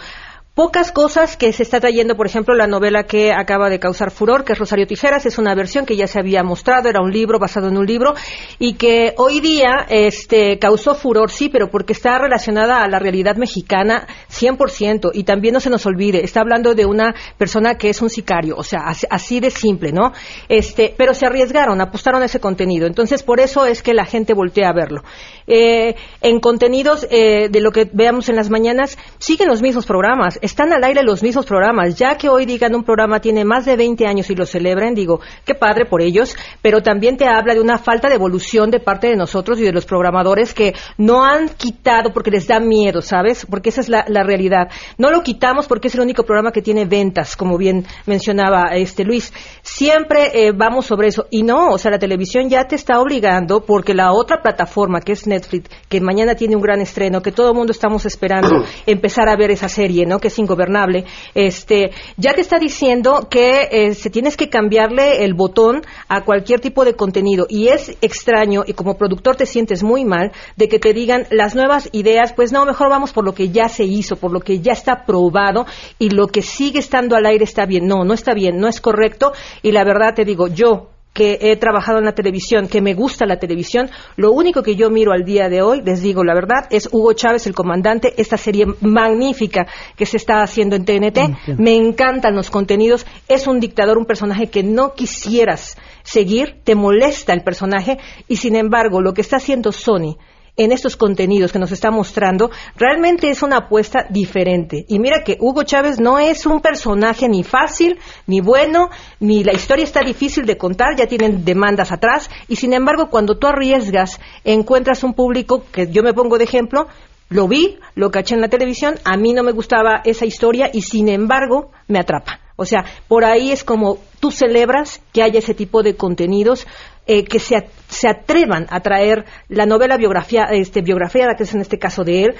Pocas 0.54 0.92
cosas 0.92 1.36
que 1.36 1.52
se 1.52 1.64
está 1.64 1.80
trayendo, 1.80 2.14
por 2.14 2.28
ejemplo, 2.28 2.54
la 2.54 2.68
novela 2.68 3.02
que 3.02 3.32
acaba 3.32 3.68
de 3.68 3.80
causar 3.80 4.12
furor, 4.12 4.44
que 4.44 4.52
es 4.52 4.58
Rosario 4.60 4.86
Tijeras, 4.86 5.26
es 5.26 5.36
una 5.36 5.52
versión 5.56 5.84
que 5.84 5.96
ya 5.96 6.06
se 6.06 6.20
había 6.20 6.44
mostrado, 6.44 6.88
era 6.88 7.00
un 7.00 7.10
libro 7.10 7.40
basado 7.40 7.66
en 7.66 7.76
un 7.76 7.84
libro, 7.84 8.14
y 8.60 8.74
que 8.74 9.14
hoy 9.16 9.40
día 9.40 9.84
este, 9.88 10.60
causó 10.60 10.94
furor, 10.94 11.32
sí, 11.32 11.48
pero 11.48 11.72
porque 11.72 11.92
está 11.92 12.18
relacionada 12.18 12.84
a 12.84 12.88
la 12.88 13.00
realidad 13.00 13.34
mexicana 13.34 14.06
100%, 14.30 15.10
y 15.12 15.24
también 15.24 15.54
no 15.54 15.58
se 15.58 15.70
nos 15.70 15.86
olvide, 15.86 16.22
está 16.22 16.42
hablando 16.42 16.76
de 16.76 16.86
una 16.86 17.16
persona 17.36 17.74
que 17.74 17.88
es 17.88 18.00
un 18.00 18.08
sicario, 18.08 18.54
o 18.56 18.62
sea, 18.62 18.82
así, 19.10 19.40
de 19.40 19.50
simple, 19.50 19.90
¿no? 19.90 20.12
Este, 20.48 20.94
pero 20.96 21.14
se 21.14 21.26
arriesgaron, 21.26 21.80
apostaron 21.80 22.22
a 22.22 22.26
ese 22.26 22.38
contenido, 22.38 22.86
entonces 22.86 23.24
por 23.24 23.40
eso 23.40 23.66
es 23.66 23.82
que 23.82 23.92
la 23.92 24.04
gente 24.04 24.34
voltea 24.34 24.68
a 24.68 24.72
verlo. 24.72 25.02
Eh, 25.48 25.96
en 26.20 26.38
contenidos 26.38 27.08
eh, 27.10 27.48
de 27.50 27.60
lo 27.60 27.72
que 27.72 27.90
veamos 27.92 28.28
en 28.28 28.36
las 28.36 28.50
mañanas, 28.50 28.96
siguen 29.18 29.48
los 29.48 29.60
mismos 29.60 29.84
programas, 29.84 30.38
están 30.44 30.74
al 30.74 30.84
aire 30.84 31.02
los 31.02 31.22
mismos 31.22 31.46
programas, 31.46 31.94
ya 31.94 32.18
que 32.18 32.28
hoy 32.28 32.44
digan 32.44 32.74
un 32.74 32.84
programa 32.84 33.18
tiene 33.18 33.46
más 33.46 33.64
de 33.64 33.76
20 33.76 34.06
años 34.06 34.28
y 34.28 34.34
lo 34.34 34.44
celebran, 34.44 34.94
digo, 34.94 35.20
qué 35.46 35.54
padre 35.54 35.86
por 35.86 36.02
ellos, 36.02 36.36
pero 36.60 36.82
también 36.82 37.16
te 37.16 37.26
habla 37.26 37.54
de 37.54 37.62
una 37.62 37.78
falta 37.78 38.10
de 38.10 38.16
evolución 38.16 38.70
de 38.70 38.78
parte 38.78 39.06
de 39.06 39.16
nosotros 39.16 39.58
y 39.58 39.62
de 39.62 39.72
los 39.72 39.86
programadores 39.86 40.52
que 40.52 40.74
no 40.98 41.24
han 41.24 41.48
quitado 41.48 42.12
porque 42.12 42.30
les 42.30 42.46
da 42.46 42.60
miedo, 42.60 43.00
¿sabes? 43.00 43.46
Porque 43.48 43.70
esa 43.70 43.80
es 43.80 43.88
la, 43.88 44.04
la 44.06 44.22
realidad. 44.22 44.68
No 44.98 45.10
lo 45.10 45.22
quitamos 45.22 45.66
porque 45.66 45.88
es 45.88 45.94
el 45.94 46.02
único 46.02 46.24
programa 46.24 46.52
que 46.52 46.60
tiene 46.60 46.84
ventas, 46.84 47.36
como 47.36 47.56
bien 47.56 47.86
mencionaba 48.04 48.74
este 48.74 49.02
Luis. 49.02 49.32
Siempre 49.74 50.30
eh, 50.32 50.52
vamos 50.52 50.86
sobre 50.86 51.08
eso. 51.08 51.26
Y 51.30 51.42
no, 51.42 51.70
o 51.70 51.78
sea, 51.78 51.90
la 51.90 51.98
televisión 51.98 52.48
ya 52.48 52.68
te 52.68 52.76
está 52.76 53.00
obligando 53.00 53.64
porque 53.64 53.92
la 53.92 54.12
otra 54.12 54.40
plataforma 54.40 55.00
que 55.00 55.10
es 55.10 55.26
Netflix, 55.26 55.68
que 55.88 56.00
mañana 56.00 56.36
tiene 56.36 56.54
un 56.54 56.62
gran 56.62 56.80
estreno, 56.80 57.20
que 57.20 57.32
todo 57.32 57.48
el 57.48 57.56
mundo 57.56 57.72
estamos 57.72 58.06
esperando 58.06 58.64
empezar 58.86 59.28
a 59.28 59.34
ver 59.34 59.50
esa 59.50 59.68
serie, 59.68 60.06
¿no? 60.06 60.20
Que 60.20 60.28
es 60.28 60.38
ingobernable, 60.38 61.06
este, 61.34 61.90
ya 62.16 62.34
te 62.34 62.40
está 62.40 62.60
diciendo 62.60 63.26
que 63.28 63.68
eh, 63.72 63.94
se 63.94 64.10
tienes 64.10 64.36
que 64.36 64.48
cambiarle 64.48 65.24
el 65.24 65.34
botón 65.34 65.82
a 66.06 66.20
cualquier 66.20 66.60
tipo 66.60 66.84
de 66.84 66.94
contenido. 66.94 67.46
Y 67.48 67.66
es 67.66 67.96
extraño, 68.00 68.62
y 68.64 68.74
como 68.74 68.96
productor 68.96 69.34
te 69.34 69.44
sientes 69.44 69.82
muy 69.82 70.04
mal, 70.04 70.30
de 70.54 70.68
que 70.68 70.78
te 70.78 70.92
digan 70.92 71.26
las 71.30 71.56
nuevas 71.56 71.88
ideas, 71.90 72.32
pues 72.32 72.52
no, 72.52 72.64
mejor 72.64 72.90
vamos 72.90 73.12
por 73.12 73.24
lo 73.24 73.34
que 73.34 73.48
ya 73.48 73.68
se 73.68 73.82
hizo, 73.82 74.14
por 74.14 74.30
lo 74.30 74.38
que 74.38 74.60
ya 74.60 74.70
está 74.70 75.04
probado, 75.04 75.66
y 75.98 76.10
lo 76.10 76.28
que 76.28 76.42
sigue 76.42 76.78
estando 76.78 77.16
al 77.16 77.26
aire 77.26 77.42
está 77.42 77.66
bien. 77.66 77.88
No, 77.88 78.04
no 78.04 78.14
está 78.14 78.34
bien, 78.34 78.58
no 78.58 78.68
es 78.68 78.80
correcto, 78.80 79.32
y 79.64 79.72
la 79.72 79.82
verdad 79.82 80.14
te 80.14 80.26
digo, 80.26 80.46
yo 80.46 80.90
que 81.14 81.38
he 81.40 81.56
trabajado 81.56 81.98
en 81.98 82.04
la 82.04 82.12
televisión, 82.12 82.68
que 82.68 82.82
me 82.82 82.92
gusta 82.92 83.24
la 83.24 83.38
televisión, 83.38 83.88
lo 84.16 84.32
único 84.32 84.62
que 84.62 84.76
yo 84.76 84.90
miro 84.90 85.12
al 85.12 85.24
día 85.24 85.48
de 85.48 85.62
hoy, 85.62 85.80
les 85.82 86.02
digo 86.02 86.22
la 86.22 86.34
verdad, 86.34 86.66
es 86.70 86.88
Hugo 86.92 87.14
Chávez, 87.14 87.46
el 87.46 87.54
comandante, 87.54 88.12
esta 88.18 88.36
serie 88.36 88.66
magnífica 88.82 89.66
que 89.96 90.04
se 90.04 90.18
está 90.18 90.42
haciendo 90.42 90.76
en 90.76 90.84
TNT. 90.84 91.56
Me 91.56 91.76
encantan 91.76 92.34
los 92.34 92.50
contenidos. 92.50 93.06
Es 93.26 93.46
un 93.46 93.58
dictador, 93.58 93.96
un 93.96 94.04
personaje 94.04 94.48
que 94.48 94.62
no 94.64 94.92
quisieras 94.92 95.78
seguir, 96.02 96.60
te 96.62 96.74
molesta 96.74 97.32
el 97.32 97.42
personaje, 97.42 97.98
y 98.28 98.36
sin 98.36 98.56
embargo, 98.56 99.00
lo 99.00 99.14
que 99.14 99.22
está 99.22 99.36
haciendo 99.36 99.72
Sony 99.72 100.18
en 100.56 100.72
estos 100.72 100.96
contenidos 100.96 101.52
que 101.52 101.58
nos 101.58 101.72
está 101.72 101.90
mostrando, 101.90 102.50
realmente 102.76 103.30
es 103.30 103.42
una 103.42 103.58
apuesta 103.58 104.06
diferente. 104.08 104.84
Y 104.88 104.98
mira 104.98 105.24
que 105.24 105.36
Hugo 105.40 105.64
Chávez 105.64 105.98
no 105.98 106.18
es 106.18 106.46
un 106.46 106.60
personaje 106.60 107.28
ni 107.28 107.42
fácil, 107.42 107.98
ni 108.26 108.40
bueno, 108.40 108.90
ni 109.20 109.42
la 109.42 109.52
historia 109.52 109.84
está 109.84 110.00
difícil 110.00 110.46
de 110.46 110.56
contar, 110.56 110.96
ya 110.96 111.06
tienen 111.06 111.44
demandas 111.44 111.92
atrás, 111.92 112.30
y 112.48 112.56
sin 112.56 112.72
embargo, 112.72 113.10
cuando 113.10 113.36
tú 113.36 113.46
arriesgas, 113.46 114.20
encuentras 114.44 115.02
un 115.02 115.14
público 115.14 115.64
que 115.72 115.90
yo 115.90 116.02
me 116.02 116.14
pongo 116.14 116.38
de 116.38 116.44
ejemplo, 116.44 116.86
lo 117.30 117.48
vi, 117.48 117.78
lo 117.94 118.10
caché 118.10 118.34
en 118.34 118.40
la 118.40 118.48
televisión, 118.48 118.94
a 119.04 119.16
mí 119.16 119.32
no 119.32 119.42
me 119.42 119.52
gustaba 119.52 120.02
esa 120.04 120.26
historia 120.26 120.70
y 120.72 120.82
sin 120.82 121.08
embargo 121.08 121.70
me 121.88 121.98
atrapa. 121.98 122.43
O 122.56 122.64
sea, 122.64 122.84
por 123.08 123.24
ahí 123.24 123.50
es 123.50 123.64
como 123.64 123.98
tú 124.20 124.30
celebras 124.30 125.00
que 125.12 125.22
haya 125.22 125.38
ese 125.38 125.54
tipo 125.54 125.82
de 125.82 125.96
contenidos 125.96 126.66
eh, 127.06 127.24
que 127.24 127.38
se, 127.38 127.68
se, 127.88 128.08
atrevan 128.08 128.66
a 128.70 128.80
traer 128.80 129.24
la 129.48 129.66
novela 129.66 129.96
biografía, 129.96 130.44
este, 130.52 130.80
biografía, 130.80 131.34
que 131.36 131.42
es 131.42 131.54
en 131.54 131.60
este 131.60 131.78
caso 131.78 132.04
de 132.04 132.24
él, 132.24 132.34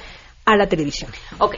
a 0.45 0.57
la 0.57 0.69
televisión. 0.69 1.11
Ok 1.39 1.57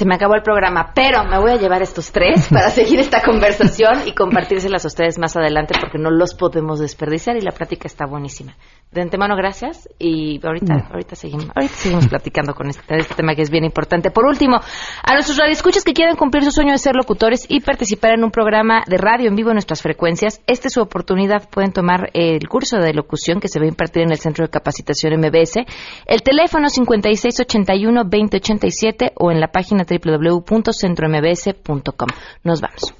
se 0.00 0.06
me 0.06 0.14
acabó 0.14 0.34
el 0.34 0.42
programa, 0.42 0.92
pero 0.94 1.24
me 1.24 1.38
voy 1.38 1.50
a 1.50 1.56
llevar 1.56 1.82
estos 1.82 2.10
tres 2.10 2.48
para 2.48 2.70
seguir 2.70 3.00
esta 3.00 3.20
conversación 3.22 4.06
y 4.06 4.14
compartírselas 4.14 4.82
a 4.84 4.88
ustedes 4.88 5.18
más 5.18 5.36
adelante 5.36 5.74
porque 5.78 5.98
no 5.98 6.10
los 6.10 6.34
podemos 6.34 6.78
desperdiciar 6.78 7.36
y 7.36 7.42
la 7.42 7.52
práctica 7.52 7.86
está 7.86 8.06
buenísima. 8.06 8.56
De 8.92 9.02
antemano, 9.02 9.36
gracias 9.36 9.88
y 10.00 10.44
ahorita, 10.44 10.88
ahorita 10.90 11.14
seguimos, 11.14 11.46
ahorita 11.54 11.74
seguimos 11.74 12.08
platicando 12.08 12.54
con 12.54 12.68
este, 12.68 12.96
este, 12.96 13.14
tema 13.14 13.36
que 13.36 13.42
es 13.42 13.50
bien 13.50 13.62
importante. 13.62 14.10
Por 14.10 14.26
último, 14.26 14.56
a 14.56 15.12
nuestros 15.12 15.38
radioescuchas 15.38 15.84
que 15.84 15.92
quieren 15.92 16.16
cumplir 16.16 16.42
su 16.42 16.50
sueño 16.50 16.72
de 16.72 16.78
ser 16.78 16.96
locutores 16.96 17.46
y 17.48 17.60
participar 17.60 18.14
en 18.14 18.24
un 18.24 18.32
programa 18.32 18.82
de 18.88 18.96
radio 18.96 19.28
en 19.28 19.36
vivo 19.36 19.50
en 19.50 19.54
nuestras 19.54 19.80
frecuencias, 19.80 20.40
esta 20.48 20.66
es 20.66 20.74
su 20.74 20.80
oportunidad. 20.80 21.48
Pueden 21.50 21.72
tomar 21.72 22.10
el 22.14 22.48
curso 22.48 22.78
de 22.78 22.92
locución 22.92 23.38
que 23.38 23.46
se 23.46 23.60
va 23.60 23.66
a 23.66 23.68
impartir 23.68 24.02
en 24.02 24.10
el 24.10 24.18
Centro 24.18 24.44
de 24.44 24.50
Capacitación 24.50 25.20
MBS, 25.20 25.58
el 26.06 26.22
teléfono 26.22 26.66
5681-2087 26.66 29.12
o 29.14 29.30
en 29.30 29.38
la 29.38 29.52
página 29.52 29.86
www.centrombs.com. 29.88 32.08
Nos 32.42 32.60
vamos. 32.60 32.92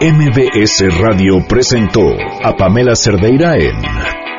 MBS 0.00 1.00
Radio 1.00 1.46
presentó 1.48 2.00
a 2.42 2.56
Pamela 2.56 2.96
Cerdeira 2.96 3.56
en 3.56 4.23